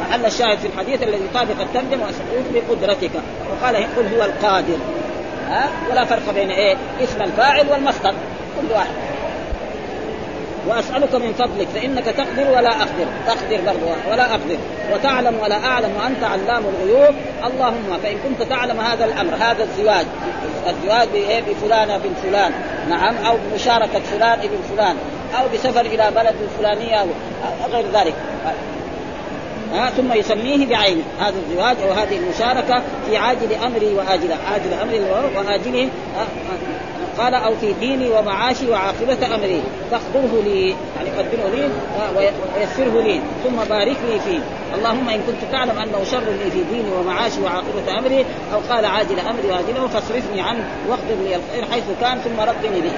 [0.00, 3.10] محل الشاهد في الحديث الذي يطابق الترجمة واستغفرك بقدرتك.
[3.50, 4.76] وقال قل هو القادر.
[5.48, 8.14] ها آه ولا فرق بين إيه؟ اسم الفاعل والمصدر.
[8.60, 9.09] كل واحد.
[10.68, 13.06] وأسألك من فضلك فإنك تقدر ولا أقدر.
[13.26, 14.56] تقدر برضو ولا أقدر.
[14.92, 17.14] وتعلم ولا أعلم وأنت علام الغيوب.
[17.46, 20.06] اللهم فإن كنت تعلم هذا الأمر هذا الزواج
[20.68, 21.08] الزواج
[21.48, 22.52] بفلانة بن فلان.
[22.88, 24.96] نعم أو بمشاركة فلان ابن فلان.
[25.38, 27.06] أو بسفر إلى بلد الفلانية أو
[27.72, 28.14] غير ذلك.
[29.74, 35.00] ها ثم يسميه بعينه هذا الزواج أو هذه المشاركة في عاجل أمري واجله عاجل أمري
[35.46, 35.88] واجله
[37.20, 39.62] قال أو في ديني ومعاشي وعاقبة أمري.
[39.90, 40.68] فاخبره لي.
[40.68, 41.68] يعني قدمه لي
[42.16, 43.20] ويسره لي.
[43.44, 44.40] ثم بارك لي فيه.
[44.74, 49.18] اللهم إن كنت تعلم أنه شر لي في ديني ومعاشي وعاقبة أمري أو قال عاجل
[49.20, 52.92] أمري واجله فاصرفني عنه واقدر لي الخير حيث كان ثم ردني به.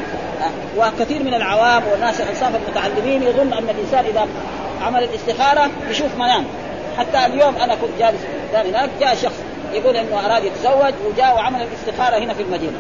[0.79, 4.29] وكثير من العوام والناس انصاف المتعلمين يظن أن الإنسان إذا
[4.83, 6.45] عمل الاستخارة يشوف منام.
[6.99, 8.21] حتى اليوم أنا كنت جالس
[8.55, 9.39] هناك جاء شخص
[9.73, 12.79] يقول إنه أراد يتزوج وجاء وعمل الاستخارة هنا في المدينة.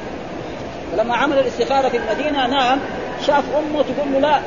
[0.92, 2.81] ولما عمل الاستخارة في المدينة نام
[3.26, 4.40] شاف أمه تقول له لا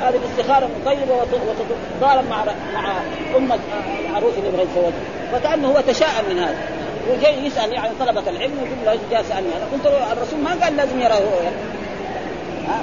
[0.00, 2.92] هذه الاستخارة طيبه وتتضارب مع مع
[3.36, 3.58] أمة
[4.10, 4.92] العروس اللي يبغى يتزوجها
[5.32, 6.56] فكأنه هو تشاءم من هذا.
[7.10, 9.48] وجاي يسأل يعني طلبة العلم ويقول له جاء سألني.
[9.56, 11.52] أنا قلت الرسول ما قال لازم يرى رؤيا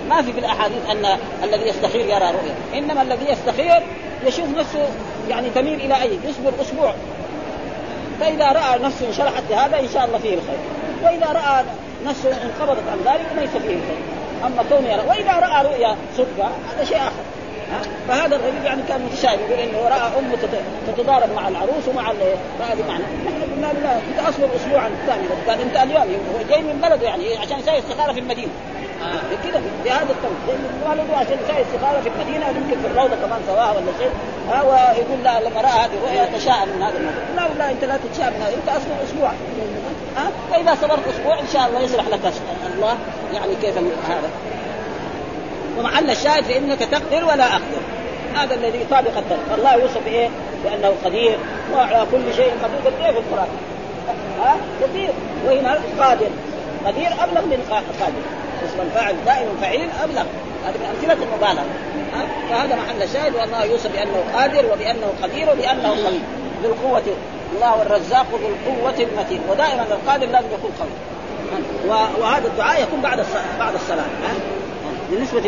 [0.09, 3.83] ما في في الأحاديث أن الذي يستخير يرى رؤيا إنما الذي يستخير
[4.25, 4.89] يشوف نفسه
[5.29, 6.93] يعني تميل إلى أي؟ يصبر أسبوع.
[8.19, 10.59] فإذا رأى نفسه انشرحت لهذا إن شاء الله فيه الخير.
[11.03, 11.63] وإذا رأى
[12.05, 13.97] نفسه انقبضت عن ذلك ليس فيه الخير
[14.45, 17.23] أما كونه يرى وإذا رأى رؤيا صدفة هذا شيء آخر.
[18.07, 20.37] فهذا الرجل يعني كان متشائم يقول إنه رأى أمه
[20.87, 22.11] تتضارب مع العروس ومع
[22.59, 23.03] هذه معنى.
[23.25, 26.21] نحن قلنا له انت اصبر اسبوعا ثاني قال انت اليوم.
[26.33, 28.51] هو جاي من بلده يعني عشان يسوي استخارة في المدينة.
[29.01, 29.47] آه.
[29.49, 30.59] كذا بهذا الطريق.
[30.89, 34.11] والده عشان يسوي استخارة في المدينة يمكن في الروضة كمان سواها ولا شيء.
[34.51, 37.23] ها ويقول لا لما رأى هذه الرؤيا تشاءم من هذا الموضوع.
[37.35, 38.55] لا لا أنت لا تتشائم من هذا.
[38.55, 39.31] أنت اصبر أسبوع.
[40.17, 42.19] ها؟ فإذا صبرت أسبوع إن شاء الله يصلح لك
[42.75, 42.97] الله
[43.33, 43.77] يعني كيف
[44.09, 44.29] هذا؟
[45.79, 47.81] ومحل الشاهد فانك تقدر ولا أقدر.
[48.35, 50.29] هذا الذي يطابق الدرس الله يوصف بإيه؟
[50.63, 51.37] بأنه قدير
[51.75, 52.79] وعلى كل شيء قدير.
[52.85, 53.47] قد إيه في القرآن؟
[54.41, 55.09] ها؟ قدير.
[55.45, 56.29] وهنا قادر.
[56.85, 58.21] قدير أبلغ من قادر.
[58.65, 60.23] اسم الفاعل دائما فعيل أبلغ.
[60.65, 61.65] هذه من أمثلة المبالغة.
[62.49, 63.35] فهذا محل الشاهد.
[63.35, 66.19] والله يوصف بأنه قادر وبأنه قدير وبأنه قوي
[66.63, 67.03] ذو القوه
[67.55, 69.41] الله الرزاق ذو القوة المتين.
[69.49, 70.89] ودائما القادر لازم يكون قوي.
[72.19, 73.25] وهذا الدعاء يكون بعد
[73.59, 74.05] بعد الصلاة
[75.11, 75.39] بالنسبة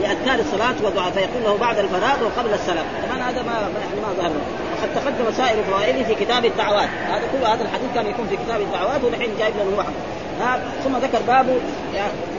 [0.00, 2.84] لأذكار الصلاة والدعاء فيقول له بعد الفراغ وقبل السلام.
[3.08, 4.30] طبعا هذا ما يعني ما ظهر.
[4.72, 6.88] وقد تقدم سائر فوائده في كتاب الدعوات.
[6.88, 9.92] هذا كل هذا الحديث كان يكون في كتاب الدعوات ونحن جايب له واحد
[10.84, 11.46] ثم ذكر باب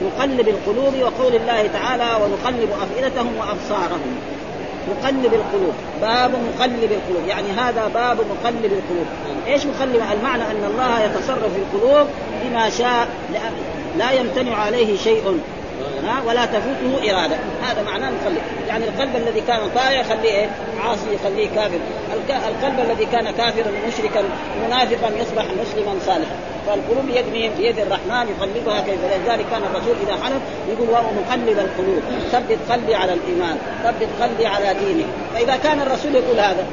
[0.04, 4.16] نقلب القلوب وقول الله تعالى ونقلب أفئدتهم وأبصارهم.
[4.90, 5.74] مقلب القلوب.
[6.02, 7.28] باب مقلب القلوب.
[7.28, 9.06] يعني هذا باب مقلب القلوب.
[9.48, 12.08] إيش مقلب؟ المعنى أن الله يتصرف في القلوب
[12.44, 13.08] بما شاء.
[13.98, 15.42] لا يمتنع عليه شيء.
[16.26, 17.36] ولا تفوته إرادة.
[17.64, 18.42] هذا معناه مقلب.
[18.68, 20.50] يعني القلب الذي كان طائع خليه إيه؟
[20.84, 21.80] عاصي يخليه كافر.
[22.28, 24.24] القلب الذي كان كافرا مشركا
[24.68, 26.36] منافقا يصبح مسلما صالحا.
[26.68, 31.60] فالقلوب بيد مين؟ بيد الرحمن يقلبها كيف لذلك كان الرسول إذا حلف يقول وهو مقلب
[31.60, 36.66] القلوب ثبت قلبي على الإيمان ثبت قلبي على ديني فإذا كان الرسول يقول هذا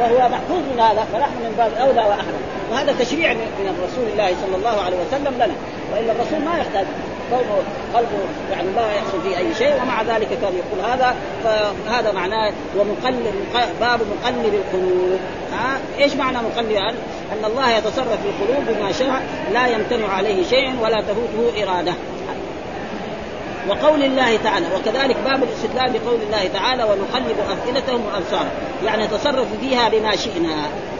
[0.00, 4.56] وهو محفوظ من هذا فنحن من باب أولى واحرى وهذا تشريع من رسول الله صلى
[4.56, 5.54] الله عليه وسلم لنا.
[5.92, 6.86] وإلا الرسول ما يحتاج.
[7.30, 7.62] كونه
[7.94, 8.18] قلبه
[8.52, 13.34] يعني لا يحصل فيه أي شيء ومع ذلك كان يقول هذا فهذا معناه ومقلب
[13.80, 15.20] باب مقلب القلوب.
[15.52, 16.76] ها؟ إيش معنى مقلب؟
[17.32, 21.94] أن الله يتصرف في القلوب بما شاء لا يمتنع عليه شيء ولا تفوته إرادة.
[23.68, 28.50] وقول الله تعالى وكذلك باب الاستدلال بقول الله تعالى ونقلب أفئدتهم وأبصارهم.
[28.84, 30.56] يعني نتصرف فيها بما شئنا.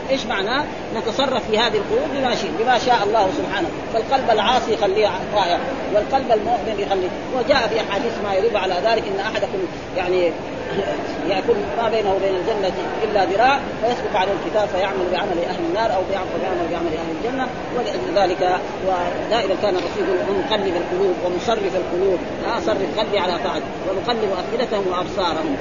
[0.09, 0.63] إيش معناه؟
[0.95, 3.69] نتصرف في هذه القلوب بما شئنا بما شاء الله سبحانه.
[3.93, 5.59] فالقلب العاصي يخليه طائع
[5.93, 7.09] والقلب المؤمن يخليه.
[7.37, 9.59] وجاء في أحاديث ما يدل على ذلك إن أحدكم
[9.97, 10.31] يعني
[11.37, 12.71] يكون ما بينه وبين الجنة
[13.03, 17.47] إلا ذراع فيسبق عليه الكتاب فيعمل بعمل أهل النار أو يعمل بعمل أهل الجنة.
[17.75, 20.05] ولذلك ودائما كان الرسول
[20.45, 22.19] مقلب القلوب ومصرف القلوب.
[22.45, 25.57] ها صرف قلبي على طاعته ونقلب أفئدتهم وأبصارهم.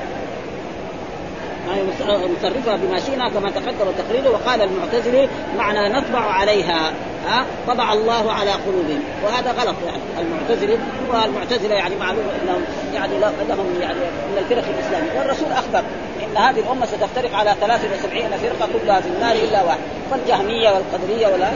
[2.37, 6.93] نصرفها بما شئنا كما تقدم تقريره وقال المعتزلي معنى نطبع عليها
[7.27, 9.03] ها؟ طبع الله على قلوبهم.
[9.25, 10.03] وهذا غلط يعني.
[10.21, 10.79] المعتزلة
[11.11, 12.63] والمعتزله يعني معلوم إنهم
[12.95, 13.99] يعني لهم يعني
[14.31, 15.19] من الفرق الإسلامية.
[15.19, 15.83] والرسول أخبر
[16.23, 19.79] إن هذه الأمة ستفترق على 73 فرقة كلها في النار إلا واحد.
[20.11, 21.49] فالجهمية والقدرية ولا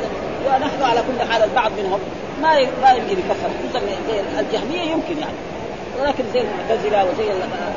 [0.47, 2.01] ونحن على كل حال البعض منهم
[2.43, 3.85] ما ما يمكن يكفر خصوصا
[4.39, 5.39] الجهمية يمكن يعني.
[6.01, 7.33] ولكن زي المعتزلة وزي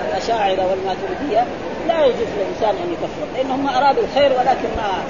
[0.10, 1.46] الأشاعرة والماتريدية
[1.88, 5.04] لا يجوز للإنسان أن يكفر لأنهم أرادوا الخير ولكن ما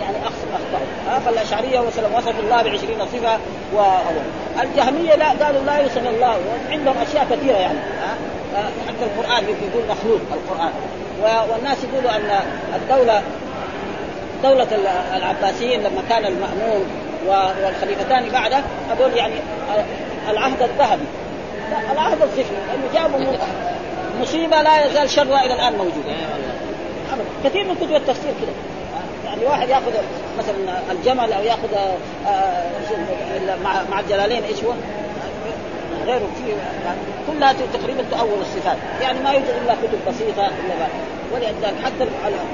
[0.00, 1.18] يعني أخطأوا.
[1.18, 3.38] فالأشعرية مثلا وصفوا الله ب 20 صفة
[3.76, 3.80] و
[4.62, 6.36] الجهمية لا قالوا لا يوصف الله
[6.70, 7.78] عندهم أشياء كثيرة يعني
[8.88, 10.72] حتى القرآن يقول مخلوق القرآن.
[11.22, 12.40] والناس يقولوا أن
[12.74, 13.22] الدولة
[14.42, 14.68] دولة
[15.16, 16.86] العباسيين لما كان المأمون
[17.26, 19.34] والخليفتان بعده هذول يعني
[20.30, 21.04] العهد الذهبي.
[21.92, 23.36] العهد الصفري لأنه جابوا
[24.20, 26.14] مصيبة لا يزال شرها إلى الآن موجودة.
[27.44, 28.52] كثير من كتب التفسير كده.
[29.24, 29.92] يعني واحد يأخذ
[30.38, 31.74] مثلا الجمل أو يأخذ
[32.26, 34.72] آه، مع مع الجلالين إيش هو؟
[36.06, 36.54] غيره في
[37.32, 38.76] كلها تقريبا تؤول الصفات.
[39.02, 40.86] يعني ما يوجد إلا كتب بسيطة إلا
[41.32, 42.06] ولذلك حتى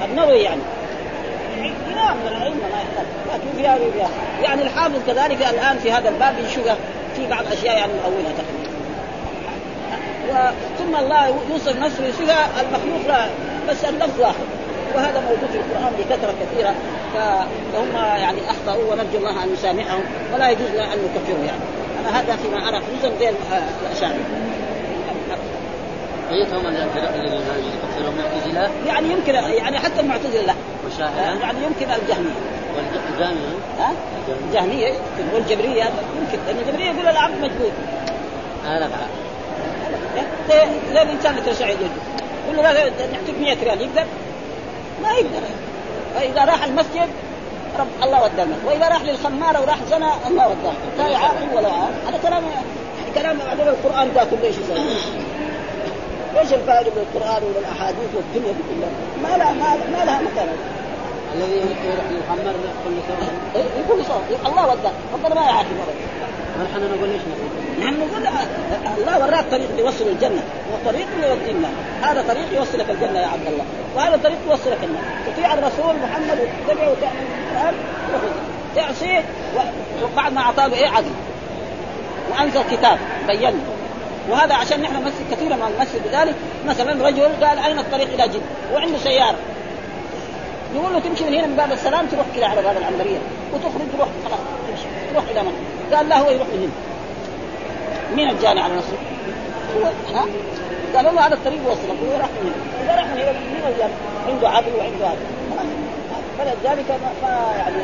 [0.05, 0.61] النووي يعني.
[1.95, 3.05] نعم من العلم ما يحتاج.
[3.33, 3.77] لكن فيها
[4.43, 6.67] يعني الحافظ كذلك الآن في هذا الباب يشوف
[7.15, 8.60] في بعض الاشياء يعني مؤولها تقريبا.
[10.79, 13.25] ثم الله يوصف نفسه يصفها المخلوق لا
[13.69, 14.45] بس اللفظ واحد.
[14.95, 16.75] وهذا موجود في القرآن بكثره كثيرة.
[17.13, 21.61] فهم يعني أخطأوا ونرجو الله أن يسامحهم ولا يجوز أن نكفرهم يعني.
[21.99, 23.33] أنا هذا فيما ارى خصوصا بين
[23.89, 24.15] الاشاعره
[27.97, 30.53] المعتزله؟ يعني يمكن يعني حتى المعتزلة لا.
[31.41, 32.31] يعني يمكن الجهمية.
[32.75, 33.93] والجهمية؟ ها؟
[34.47, 34.93] الجهمية
[35.33, 36.39] والجبرية يمكن.
[36.47, 37.71] لأن الجبرية يقول العبد مجبور
[38.65, 38.89] هذا
[40.49, 40.63] زي
[41.01, 41.89] الانسان اللي تشعر يده
[42.45, 42.73] يقول له
[43.13, 44.05] نعطيك 100 ريال يقدر؟
[45.03, 45.41] ما يقدر
[46.15, 47.09] فاذا راح المسجد
[47.79, 52.17] رب الله المسجد واذا راح للخماره وراح زنى الله وداه لا يعاقب ولا يعاقب هذا
[52.23, 52.43] كلام
[53.15, 54.77] كلام بعدين القران ذا كله إيش يسوي؟
[56.39, 58.89] إيش الفائده من القران ومن الاحاديث والدنيا دي كلها؟
[59.23, 60.47] ما لها ما, ما لها مكان
[61.35, 62.53] الذي يروح للخمر
[62.85, 63.29] كل سنه
[63.79, 65.67] يقول صوت الله وداه ربنا ما يعاقب
[66.63, 67.50] نحن نقول إيش نقول؟
[67.89, 68.27] نقول
[68.97, 70.43] الله وراك طريق يوصل الجنة.
[70.73, 73.65] وطريق يودي النار هذا طريق يوصلك الجنة يا عبد الله.
[73.95, 75.03] وهذا طريق يوصلك النار.
[75.27, 77.75] تطيع الرسول محمد وتتبع وتعمل
[78.75, 79.23] تعصيه
[80.03, 81.11] وبعد ما أعطاه إيه عدل.
[82.31, 82.99] وأنزل كتاب.
[83.27, 83.53] بين
[84.29, 88.41] وهذا عشان نحن نمثل كثيرا ما نمثل بذلك مثلا رجل قال أين الطريق إلى جدة؟
[88.73, 89.37] وعنده سيارة.
[90.75, 93.17] يقول له تمشي من هنا من باب السلام تروح كذا على باب العنبرية.
[93.53, 94.87] وتخرج تروح خلاص تمشي.
[95.11, 95.97] تروح إلى مكة.
[95.97, 96.90] قال لا هو يروح من هنا.
[98.15, 98.97] مين الجاني على نفسه؟
[99.77, 100.25] هو ها؟
[100.95, 103.93] قال له هذا الطريق يوصلك هو راح من هنا إذا راح من هنا مين الجاني؟
[104.27, 105.41] عنده عدل وعنده هذا
[106.37, 106.85] فلذلك
[107.21, 107.83] ما, يعني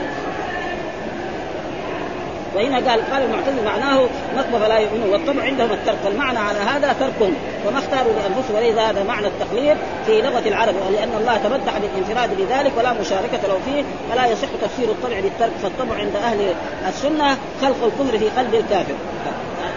[2.55, 7.33] وهنا قال قال المعتزلة معناه نطبع فلا يؤمنون والطبع عندهم الترك والمعنى على هذا تركهم
[7.67, 12.71] وما اختاروا لأنفسهم وليس هذا معنى التقليد في لغة العرب ولان الله تمدح بالانفراد بذلك
[12.77, 16.53] ولا مشاركة له فيه فلا يصح تفسير الطبع للترك فالطبع عند أهل
[16.87, 18.93] السنة خلق الكفر في قلب الكافر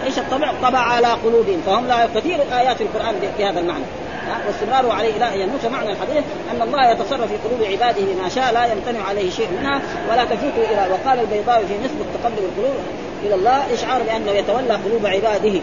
[0.05, 1.61] إيش الطبع؟ طبع على قلوبهم.
[1.65, 3.85] فهم لا كثير ايات القرآن بهذا المعنى.
[4.47, 8.53] واستمراره عليه إلى ان يموت معنى الحديث أن الله يتصرف في قلوب عباده ما شاء
[8.53, 12.75] لا يمتنع عليه شيء منها ولا تفوت إلى وقال البيضاوي في نسبة تقلب القلوب
[13.23, 15.59] إلى الله إشعار بأنه يتولى قلوب عباده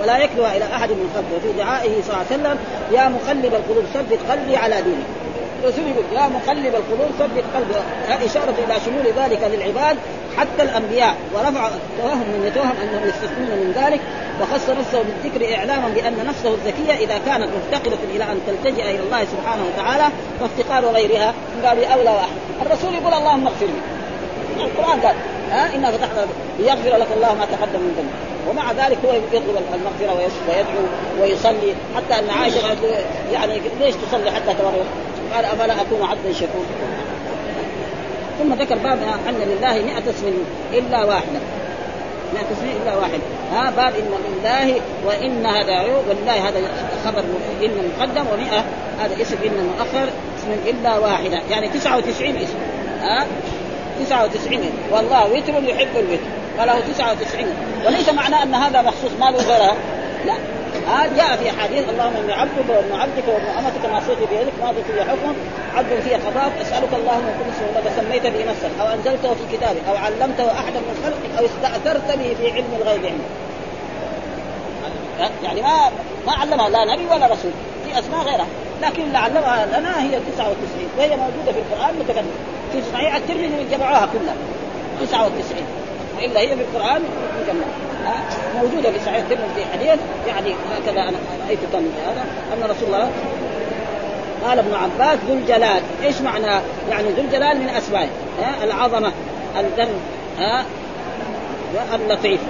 [0.00, 1.36] ولا يكلها إلى أحد من خلقه.
[1.36, 2.58] وفي دعائه صلى الله عليه وسلم
[2.92, 5.06] يا مقلب القلوب ثبت قلبي على دينك.
[5.62, 7.74] الرسول يقول يا مقلب القلوب ثبت قلبي
[8.26, 9.96] إشارة إلى شمول ذلك للعباد
[10.36, 11.16] حتى الأنبياء.
[11.34, 14.00] ورفع توهم من يتوهم أنهم يستثنون من ذلك
[14.40, 19.24] وخص نفسه بالذكر إعلاما بأن نفسه الزكية إذا كانت مفتقرة إلى أن تلتجئ إلى الله
[19.24, 20.04] سبحانه وتعالى
[20.40, 22.66] وافتقار غيرها من باب أولى وأحد.
[22.66, 23.80] الرسول يقول اللهم اغفر لي.
[24.64, 25.14] القرآن قال
[25.50, 26.26] ها إنا فتحنا
[26.58, 28.30] ليغفر لك الله ما تقدم من ذنبك.
[28.48, 30.16] ومع ذلك هو يطلب المغفرة
[30.48, 30.84] ويدعو
[31.20, 32.76] ويصلي حتى أن عائشة
[33.32, 34.84] يعني ليش تصلي حتى تمر
[35.34, 36.66] قال أفلا أكون عبدا شكورا.
[38.38, 40.32] ثم ذكر باب أن لله 100 اسم
[40.72, 41.40] إلا واحدة
[42.34, 43.20] 100 اسم إلا واحد.
[43.52, 46.60] ها باب إن لله وإن هذا ولله هذا
[47.04, 47.24] خبر
[47.64, 48.54] إن مقدم و100
[49.00, 50.08] هذا اسم إن مؤخر
[50.38, 52.58] اسم إلا واحدا يعني 99 اسم.
[53.02, 53.26] ها؟
[54.06, 54.60] 99
[54.92, 56.22] والله وتر يحب الوتر.
[56.58, 57.46] فله 99
[57.86, 59.76] وليس معناه أن هذا مخصوص ما له غيرها.
[60.26, 60.34] لا.
[60.88, 65.04] ها جاء في احاديث اللهم إني عبدك وابن عبدك وابن أمتك ناصيتي بيدك ماضي في
[65.04, 65.34] حكم
[65.76, 69.80] عبد في قضاء أسألك اللهم كل اسم لك سميت به نفسك أو أنزلته في كتابك
[69.88, 73.24] أو علمته أحدا من خلقك أو استاثرت به في علم الغيب عندك.
[75.42, 75.90] يعني ما
[76.26, 77.52] ما علمها لا نبي ولا رسول
[77.86, 78.46] في أسماء غيرها.
[78.82, 80.56] لكن اللي علمها لنا هي 99
[80.98, 82.32] وهي موجودة في القرآن متقدمة.
[82.72, 84.34] في صحيح الترمذي جمعوها كلها.
[85.00, 85.79] 99
[86.22, 87.02] والا هي في القران
[88.56, 91.58] موجودة في صحيح الترمذي في حديث يعني هكذا أنا رأيت
[92.06, 93.10] هذا أن رسول الله
[94.44, 95.82] قال ابن عباس ذو الجلال.
[96.04, 96.60] إيش معنى؟
[96.90, 98.08] يعني ذو الجلال من اسمائه
[98.62, 99.12] العظمة
[99.56, 99.88] الذن
[100.38, 100.64] ها؟
[101.94, 102.40] اللطيف.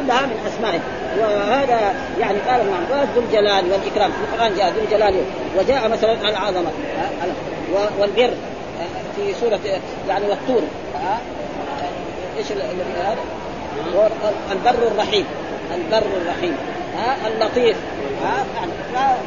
[0.00, 0.80] كلها من اسمائه
[1.18, 4.10] وهذا يعني قال ابن عباس ذو الجلال والإكرام.
[4.10, 5.14] في القرآن جاء ذو الجلال
[5.58, 6.70] وجاء مثلا العظمة
[7.98, 8.30] والبر
[9.16, 9.60] في سورة
[10.08, 10.62] يعني والطور
[12.38, 13.16] إيش الذي هذا؟
[14.52, 15.26] البر الرحيم.
[15.74, 16.56] البر الرحيم.
[16.96, 17.76] ها؟ اللطيف.
[18.24, 18.72] ها؟ يعني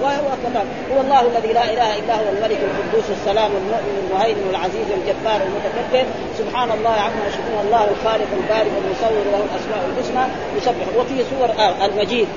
[0.01, 4.87] وهو كمان هو الله الذي لا إله إلا هو الملك القدوس السلام المؤمن المهيمن العزيز
[4.97, 6.05] الجبار المتكبر.
[6.37, 7.65] سبحان الله عما يشركون.
[7.65, 10.25] الله الخالق البارئ المصور له الأسماء الحسنى.
[10.57, 10.87] يسبح.
[10.97, 12.27] وفي سور آه المجيد.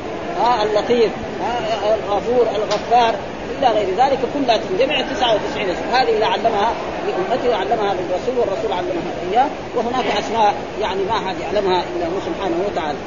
[0.40, 1.10] ها؟ اللطيف.
[1.42, 3.14] ها؟ الغفور الغفار.
[3.58, 5.84] إلى غير ذلك كلها تنجمع 99 اسم.
[5.92, 6.72] هذه اللي علمها
[7.06, 12.56] لامته وعلمها للرسول والرسول علمها إياه وهناك أسماء يعني ما حد يعلمها إلا هو سبحانه
[12.66, 12.98] وتعالى.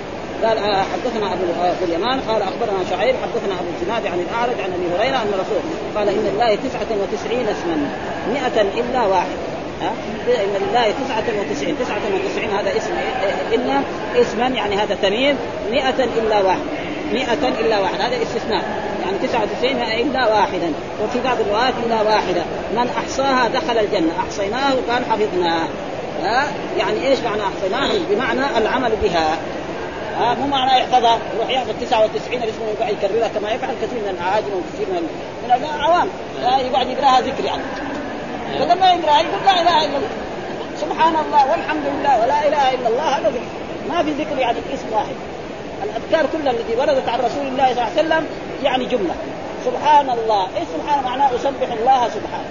[0.44, 4.70] قال آه، حدثنا أبو أبو اليمان قال أخبرنا شعيب حدثنا أبو الزناد عن الأعرج عن
[4.74, 5.62] أبي هريرة أن رسول
[5.96, 7.90] قال إن تسعة وتسعين اسما
[8.34, 9.38] مئة إلا واحد.
[9.82, 9.92] ها؟
[10.28, 11.76] إن لله تسعة وتسعين.
[11.80, 12.94] تسعة وتسعين هذا اسم
[13.52, 13.82] إلا
[14.22, 15.36] اسما يعني هذا تمييز
[15.72, 16.60] مئة إلا واحد.
[17.14, 18.02] مئة إلا واحد.
[18.02, 18.64] هذا استثناء.
[19.06, 20.74] يعني تسعة وتسعين إلا واحدا.
[21.04, 22.42] وفي بعض الروايات إلا واحدة.
[22.74, 24.12] من أحصاها دخل الجنة.
[24.20, 25.68] أحصيناه كان حفظناه.
[26.24, 26.48] ها؟
[26.78, 29.38] يعني إيش معنى أحصيناه؟ بمعنى العمل بها.
[30.20, 31.20] ها؟ مو معنى يحفظها.
[31.36, 35.08] يروح يحفظ 99 اسمه يقعد يكررها كما يفعل كثير من الاعاجم وكثير من
[35.44, 36.08] من العوام.
[36.66, 37.64] يقعد يقرأها ذكر يعني.
[38.60, 39.22] فلما يقرأها.
[39.22, 40.10] يقول لا إله إلا الله.
[40.82, 43.18] سبحان الله والحمد لله ولا إله إلا الله.
[43.18, 43.34] هذا
[43.90, 45.16] ما في ذكر يعني اسم واحد.
[45.84, 48.26] الأذكار كلها التي وردت عن رسول الله صلى الله عليه وسلم
[48.64, 49.16] يعني جملة.
[49.66, 52.50] سبحان الله إيش سبحان معناه؟ أسبح الله سبحانه.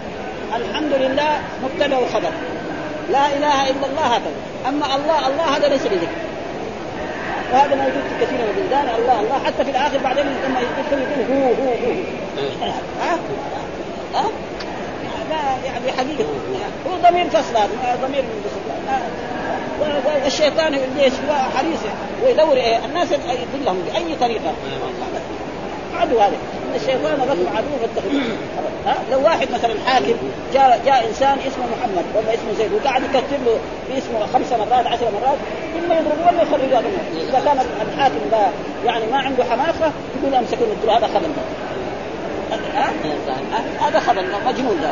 [0.57, 2.33] الحمد لله مبتدأ وخبر
[3.11, 4.41] لا إله إلا الله هكذا.
[4.69, 6.19] أما الله الله هذا ليس بذكر.
[7.53, 8.89] وهذا موجود في كثير من البلدان.
[8.99, 9.39] الله الله.
[9.47, 11.93] حتى في الآخر بعدين لما يدخل يقول هو هو هو.
[13.01, 13.19] ها؟
[14.15, 14.25] ها؟
[15.31, 16.25] لا يعني حقيقة.
[16.91, 17.55] هو ضمير فصل
[18.03, 18.25] ضمير
[20.25, 21.81] والشيطان ليش هو حريص.
[22.25, 24.53] ويدور إيه؟ الناس يضلهم بأي طريقة؟
[25.95, 26.37] عدو هذا.
[26.69, 28.23] إن الشيطان لكم عدو فاتخذوه
[29.13, 30.15] لو واحد مثلا حاكم
[30.55, 33.59] جاء جاء إنسان اسمه محمد ولا اسمه زيد وقاعد يكتب له
[33.89, 35.39] باسمه خمس مرات عشر مرات
[35.79, 36.83] اما يضربه ولا يخرجوه
[37.17, 38.49] إذا كان الحاكم ده
[38.87, 40.67] يعني ما عنده حماقة يقول امسكوا
[40.97, 41.29] هذا خبل
[43.81, 44.91] هذا خبل مجنون ده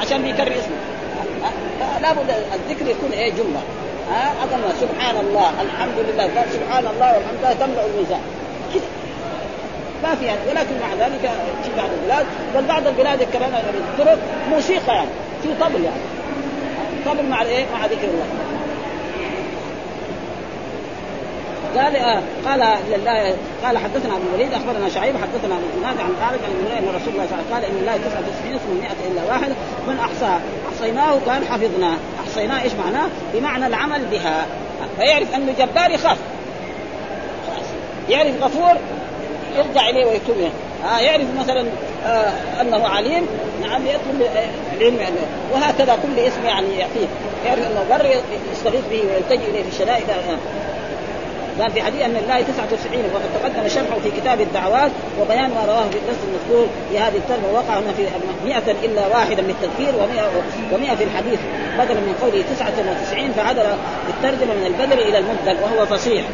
[0.00, 0.76] عشان بيكرر اسمه.
[2.02, 3.62] لابد الذكر يكون إيه جملة.
[4.10, 4.32] ها؟
[4.80, 6.22] سبحان الله الحمد لله.
[6.22, 8.20] قال سبحان الله والحمد لله تملا الميزان.
[10.02, 11.30] ما في ولكن مع ذلك
[11.64, 14.18] في بعض البلاد بل بعض البلاد كمان الطرق
[14.50, 15.08] موسيقى يعني.
[15.42, 16.00] في طبل يعني.
[17.06, 18.26] طبل مع الايه؟ مع ذكر الله.
[21.76, 26.40] قال آه قال لله قال حدثنا أبو الوليد أخبرنا شعيب حدثنا أبو الزناد عن خالد
[26.44, 29.12] عن ابن ان رسول الله صلى الله عليه وسلم قال إن الله 99 اسم 100
[29.12, 29.52] إلا واحد
[29.88, 30.40] من احصاها
[30.72, 31.96] أحصيناه كان حفظناه
[32.26, 34.46] أحصيناه إيش معناه؟ بمعنى العمل بها.
[34.98, 36.16] فيعرف أنه جبار يخاف.
[38.08, 38.76] يعرف غفور
[39.56, 40.50] يرجع إليه ويكتب
[40.84, 41.64] آه يعرف مثلا
[42.06, 43.26] آه أنه عليم
[43.62, 44.28] نعم يطلب
[44.76, 45.16] العلم يعني
[45.52, 47.06] وهكذا كل اسم يعني يعطيه.
[47.46, 48.06] يعرف أنه بر
[48.52, 50.04] يستغيث به ويلتجئ إليه في الشدائد.
[51.60, 54.90] قال في حديث أن الله 99 وقد تقدم شرحه في كتاب الدعوات
[55.20, 58.06] وبيان ما رواه في الدرس المذكور في هذه الترجمة وقع هنا في
[58.44, 60.20] 100 إلا واحدا من التذكير و100
[60.72, 61.38] و100 في الحديث
[61.78, 63.66] بدلا من قوله 99 فعدل
[64.08, 66.24] الترجمه من البدل إلى المبدل وهو فصيح.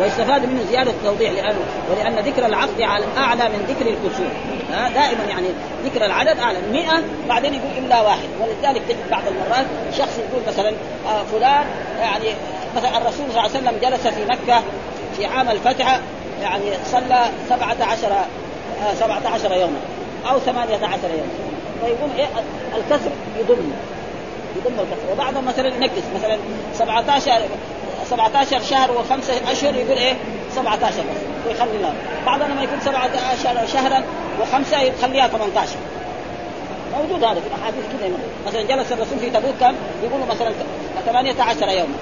[0.00, 1.58] ويستفاد منه زيادة توضيح لأنه
[1.90, 2.80] ولأن ذكر العقد
[3.18, 4.28] أعلى من ذكر الكسور.
[4.70, 5.46] دائما يعني
[5.84, 6.58] ذكر العدد أعلى.
[6.72, 6.86] 100
[7.28, 8.28] بعدين يقول إلا واحد.
[8.40, 9.66] ولذلك تجد بعض المرات
[9.98, 10.72] شخص يقول مثلا
[11.06, 11.64] آه فلان
[12.00, 12.34] يعني
[12.76, 14.62] مثلا الرسول صلى الله عليه وسلم جلس في مكة
[15.16, 16.00] في عام الفتح
[16.42, 19.78] يعني صلى 17 آه 17 يوما
[20.30, 21.28] أو 18 يوما.
[21.80, 22.26] فيقول إيه
[22.76, 23.72] الكسر يضم
[24.56, 25.12] يضم الكسر.
[25.12, 26.38] وبعضهم مثلا ينقص مثلا
[26.74, 27.40] 17
[28.10, 30.14] 17 شهر وخمسة أشهر يقول إيه
[30.54, 31.94] 17 بس ويخلي الله
[32.26, 34.02] بعضنا لما يكون 17 شهرا
[34.40, 35.76] وخمسة يخليها 18
[36.96, 38.10] موجود هذا في الأحاديث كذا
[38.46, 39.74] مثلا جلس الرسول في تبوك كم
[40.04, 40.52] يقولوا مثلا
[41.06, 41.94] 18 يوما.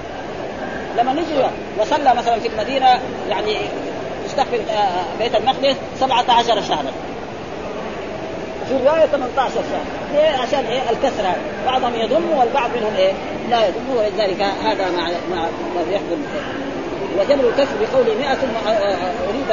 [0.97, 1.43] لما نجي
[1.79, 3.55] وصلى مثلا في المدينة يعني
[4.25, 6.91] يستقبل آه، بيت المقدس 17 شهرا.
[8.69, 11.35] في رواية 18 شهر ليه عشان إيه؟ الكسرة.
[11.65, 13.13] بعضهم يضم والبعض منهم إيه؟
[13.49, 13.97] لا يضم.
[13.97, 15.41] ولذلك هذا مع مع
[15.75, 16.17] ما يحضر
[17.19, 18.67] وجبر الكسر بقوله 100 ثم
[19.29, 19.51] اريد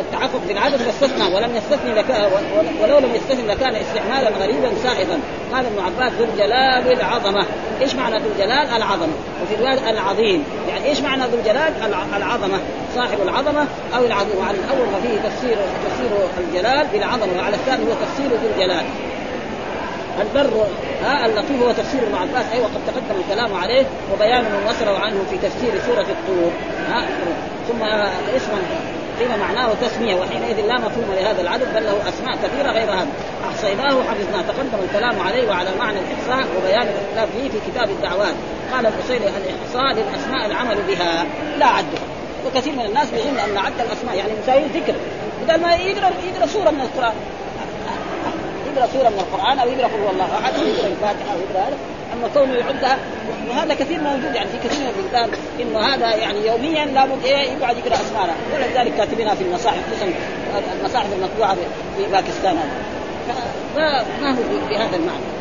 [0.00, 2.30] التعفف بالعدد واستثنى ولم يستثني لك
[2.82, 5.18] ولو لم يستثني لكان استعمالا غريبا سائغا.
[5.52, 7.46] قال ابن عباس ذو الجلال العظمه
[7.80, 9.12] إيش معنى ذو الجلال؟ العظمة.
[9.42, 10.44] وفي روايه العظيم.
[10.68, 11.72] يعني إيش معنى ذو الجلال؟
[12.16, 12.60] العظمة.
[12.94, 14.38] صاحب العظمة أو العظيم.
[14.38, 18.84] وعلى الأول فيه تفسير تفسير الجلال بالعظمة وعلى الثاني هو تفسير ذو الجلال.
[20.20, 20.66] البر
[21.04, 22.44] ها اللطيف هو تفسير ابن عباس.
[22.52, 26.50] اي وقد تقدم الكلام عليه وبيان من وصله عنه في تفسير سورة الطور.
[26.90, 27.06] ها
[27.68, 27.82] ثم
[28.36, 28.58] اسما
[29.18, 33.08] قيل معناه تسمية وحينئذ لا مفهوم لهذا العدد بل له أسماء كثيرة غير هذا.
[33.50, 38.34] أحصيناه حفظناه تقدم الكلام عليه وعلى معنى الإحصاء وبيان الاختلاف فيه في كتاب الدعوات.
[38.72, 41.24] قال البصيري الإحصاء للأسماء العمل بها
[41.58, 42.08] لا عدها
[42.46, 44.94] وكثير من الناس بيظن أن عد الأسماء يعني مساوي ذكر
[45.42, 47.14] بدل ما يقرأ يقرأ سورة من القرآن.
[48.74, 51.68] يقرأ سورة من القرآن أو يقرأ قل هو الله أحد أو يقرأ الفاتحة أو يقرأ
[51.68, 51.76] هذا.
[52.12, 52.98] أما كونه يعدها
[53.50, 55.30] وهذا كثير موجود يعني في كثير من البلدان
[55.60, 60.12] إنه هذا يعني يوميا لابد إيه يقعد يقرأ اسماء ولذلك كاتبينها في المصاحف خصوصا
[60.80, 61.54] المصاحف المطبوعة
[61.96, 62.56] في باكستان
[63.76, 65.38] هذا ما هو بهذا المعنى.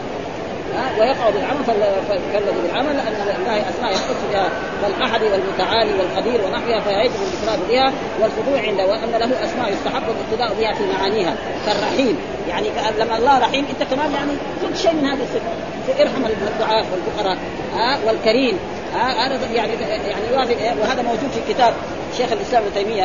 [0.99, 4.49] ويقع بالعمل فالذي بالعمل أن لله أسماء يختص بها
[4.81, 10.73] كالاحد والمتعالي والقدير ونحوها فيجب الافراد بها والخضوع عنده وأن له أسماء يستحب الاقتداء بها
[10.73, 11.35] في معانيها.
[11.65, 12.17] كالرحيم.
[12.49, 12.67] يعني
[12.99, 13.65] لما الله رحيم.
[13.69, 14.31] انت كمان يعني
[14.61, 17.37] خذ شيء من هذه الصفه إرحم الضعاف والفقراء
[17.75, 18.57] ها والكريم
[18.93, 19.73] ها هذا يعني
[20.07, 21.73] يعني يوافق وهذا موجود في كتاب
[22.17, 23.03] شيخ الإسلام ابن تيمية.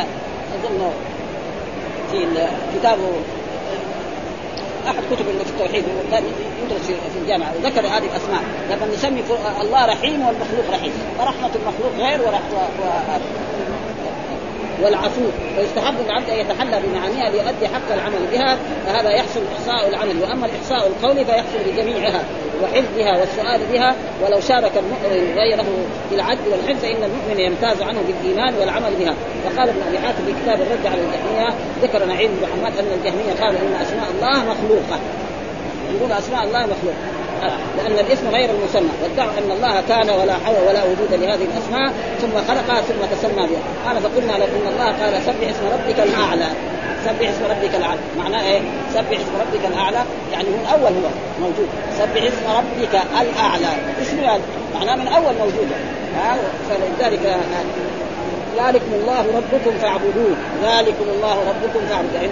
[0.63, 0.91] اظن
[2.11, 2.27] في
[2.79, 3.09] كتابه
[4.87, 6.23] أحد كتب في التوحيد كان
[6.63, 8.43] يدرس في الجامعة وذكر هذه الأسماء.
[8.69, 9.23] لما نسمي
[9.61, 10.93] الله رحيم والمخلوق رحيم.
[11.19, 12.67] ورحمه المخلوق غير ورحمه
[14.81, 15.21] والعفو.
[15.57, 20.21] ويستحب للعبد أن يتحلى بمعانيها ليؤدي حق العمل بها فهذا يحصل إحصاء العمل.
[20.21, 22.23] وأما الإحصاء القولي فيحصل بجميعها
[22.63, 23.95] وحفظها والسؤال بها.
[24.21, 25.65] ولو شارك المؤمن غيره
[26.09, 29.13] في العد والحفظ ان المؤمن يمتاز عنه بالإيمان والعمل بها.
[29.45, 33.33] وقال ابن أبي حاتم في كتاب الرد على الجهمية ذكر نعيم بن محمد أن الجهمية
[33.41, 34.99] قالوا إن أسماء الله مخلوقة.
[35.95, 36.93] يقول أسماء الله مخلوق
[37.77, 38.89] لأن الاسم غير المسمى.
[39.03, 43.63] وادعوا أن الله كان ولا حول ولا وجود لهذه الأسماء ثم خلقها ثم تسمى بها.
[43.85, 46.47] قال فقلنا لو إن الله قال سبح اسم ربك الأعلى.
[47.05, 47.99] سبح اسم ربك الأعلى.
[48.17, 48.61] معناه إيه؟
[48.93, 51.09] سبح اسم ربك الأعلى يعني من أول هو
[51.41, 51.67] موجود.
[51.99, 53.71] سبح اسم ربك الأعلى.
[54.01, 54.17] اسم
[54.75, 55.67] معناه من أول موجود.
[56.69, 57.37] فلذلك
[58.57, 60.35] ذلكم الله ربكم فاعبدوه.
[60.63, 62.15] ذلكم الله ربكم فاعبدوه.
[62.15, 62.29] يعني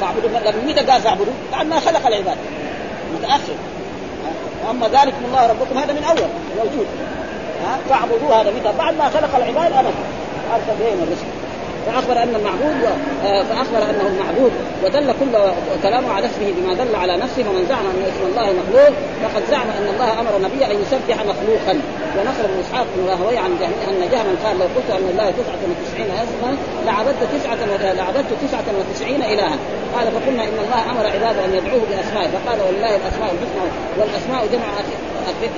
[0.00, 0.30] فاعبدوه.
[0.30, 2.36] لما متى قال فاعبدوه؟ بعد ما خلق العباد.
[3.18, 3.54] متأخر.
[4.66, 6.28] وأما ذلكم الله ربكم هذا من أول
[6.58, 6.86] موجود.
[7.64, 9.94] ها؟ فاعبدوه هذا متى بعد ما خلق العباد أبدا.
[10.52, 11.37] عرف بين الرزق
[11.88, 12.82] فأخبر أن المعبود
[13.24, 14.52] آه، فأخبر أنه المعبود
[14.84, 15.32] ودل كل
[15.82, 19.68] كلامه على اسمه بما دل على نفسه ومن زعم أن اسم الله مخلوق فقد زعم
[19.78, 21.74] أن الله أمر النبي أن يسبح مخلوقا.
[22.16, 23.50] ونقل ابن إسحاق بن راهوي عن
[23.88, 27.60] أن جهما قال لو قلت أن الله 99 اسما لعبدت تسعة
[27.92, 29.56] لعبدت 99 الها.
[29.94, 33.66] قال فقلنا إن الله أمر عباده أن يدعوه باسمائه فقال ولله الأسماء الحسنى
[33.98, 34.68] والأسماء جمع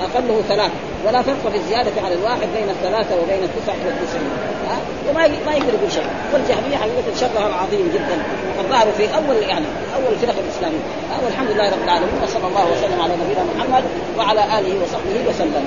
[0.05, 0.71] أقله ثلاث
[1.05, 4.31] ولا فرق في الزيادة على الواحد بين الثلاثة وبين التسعه والتسعين.
[4.69, 4.77] ها؟
[5.09, 6.07] وما ما يقدر يقول شيء.
[6.33, 8.17] والجهمية حقيقة شرها عظيم جدا.
[8.57, 10.83] وقد ظهروا في أول يعني أول الفرق الإسلامية.
[11.25, 13.83] والحمد لله رب العالمين وصلى الله وسلم على نبينا محمد
[14.17, 15.65] وعلى آله وصحبه وسلم.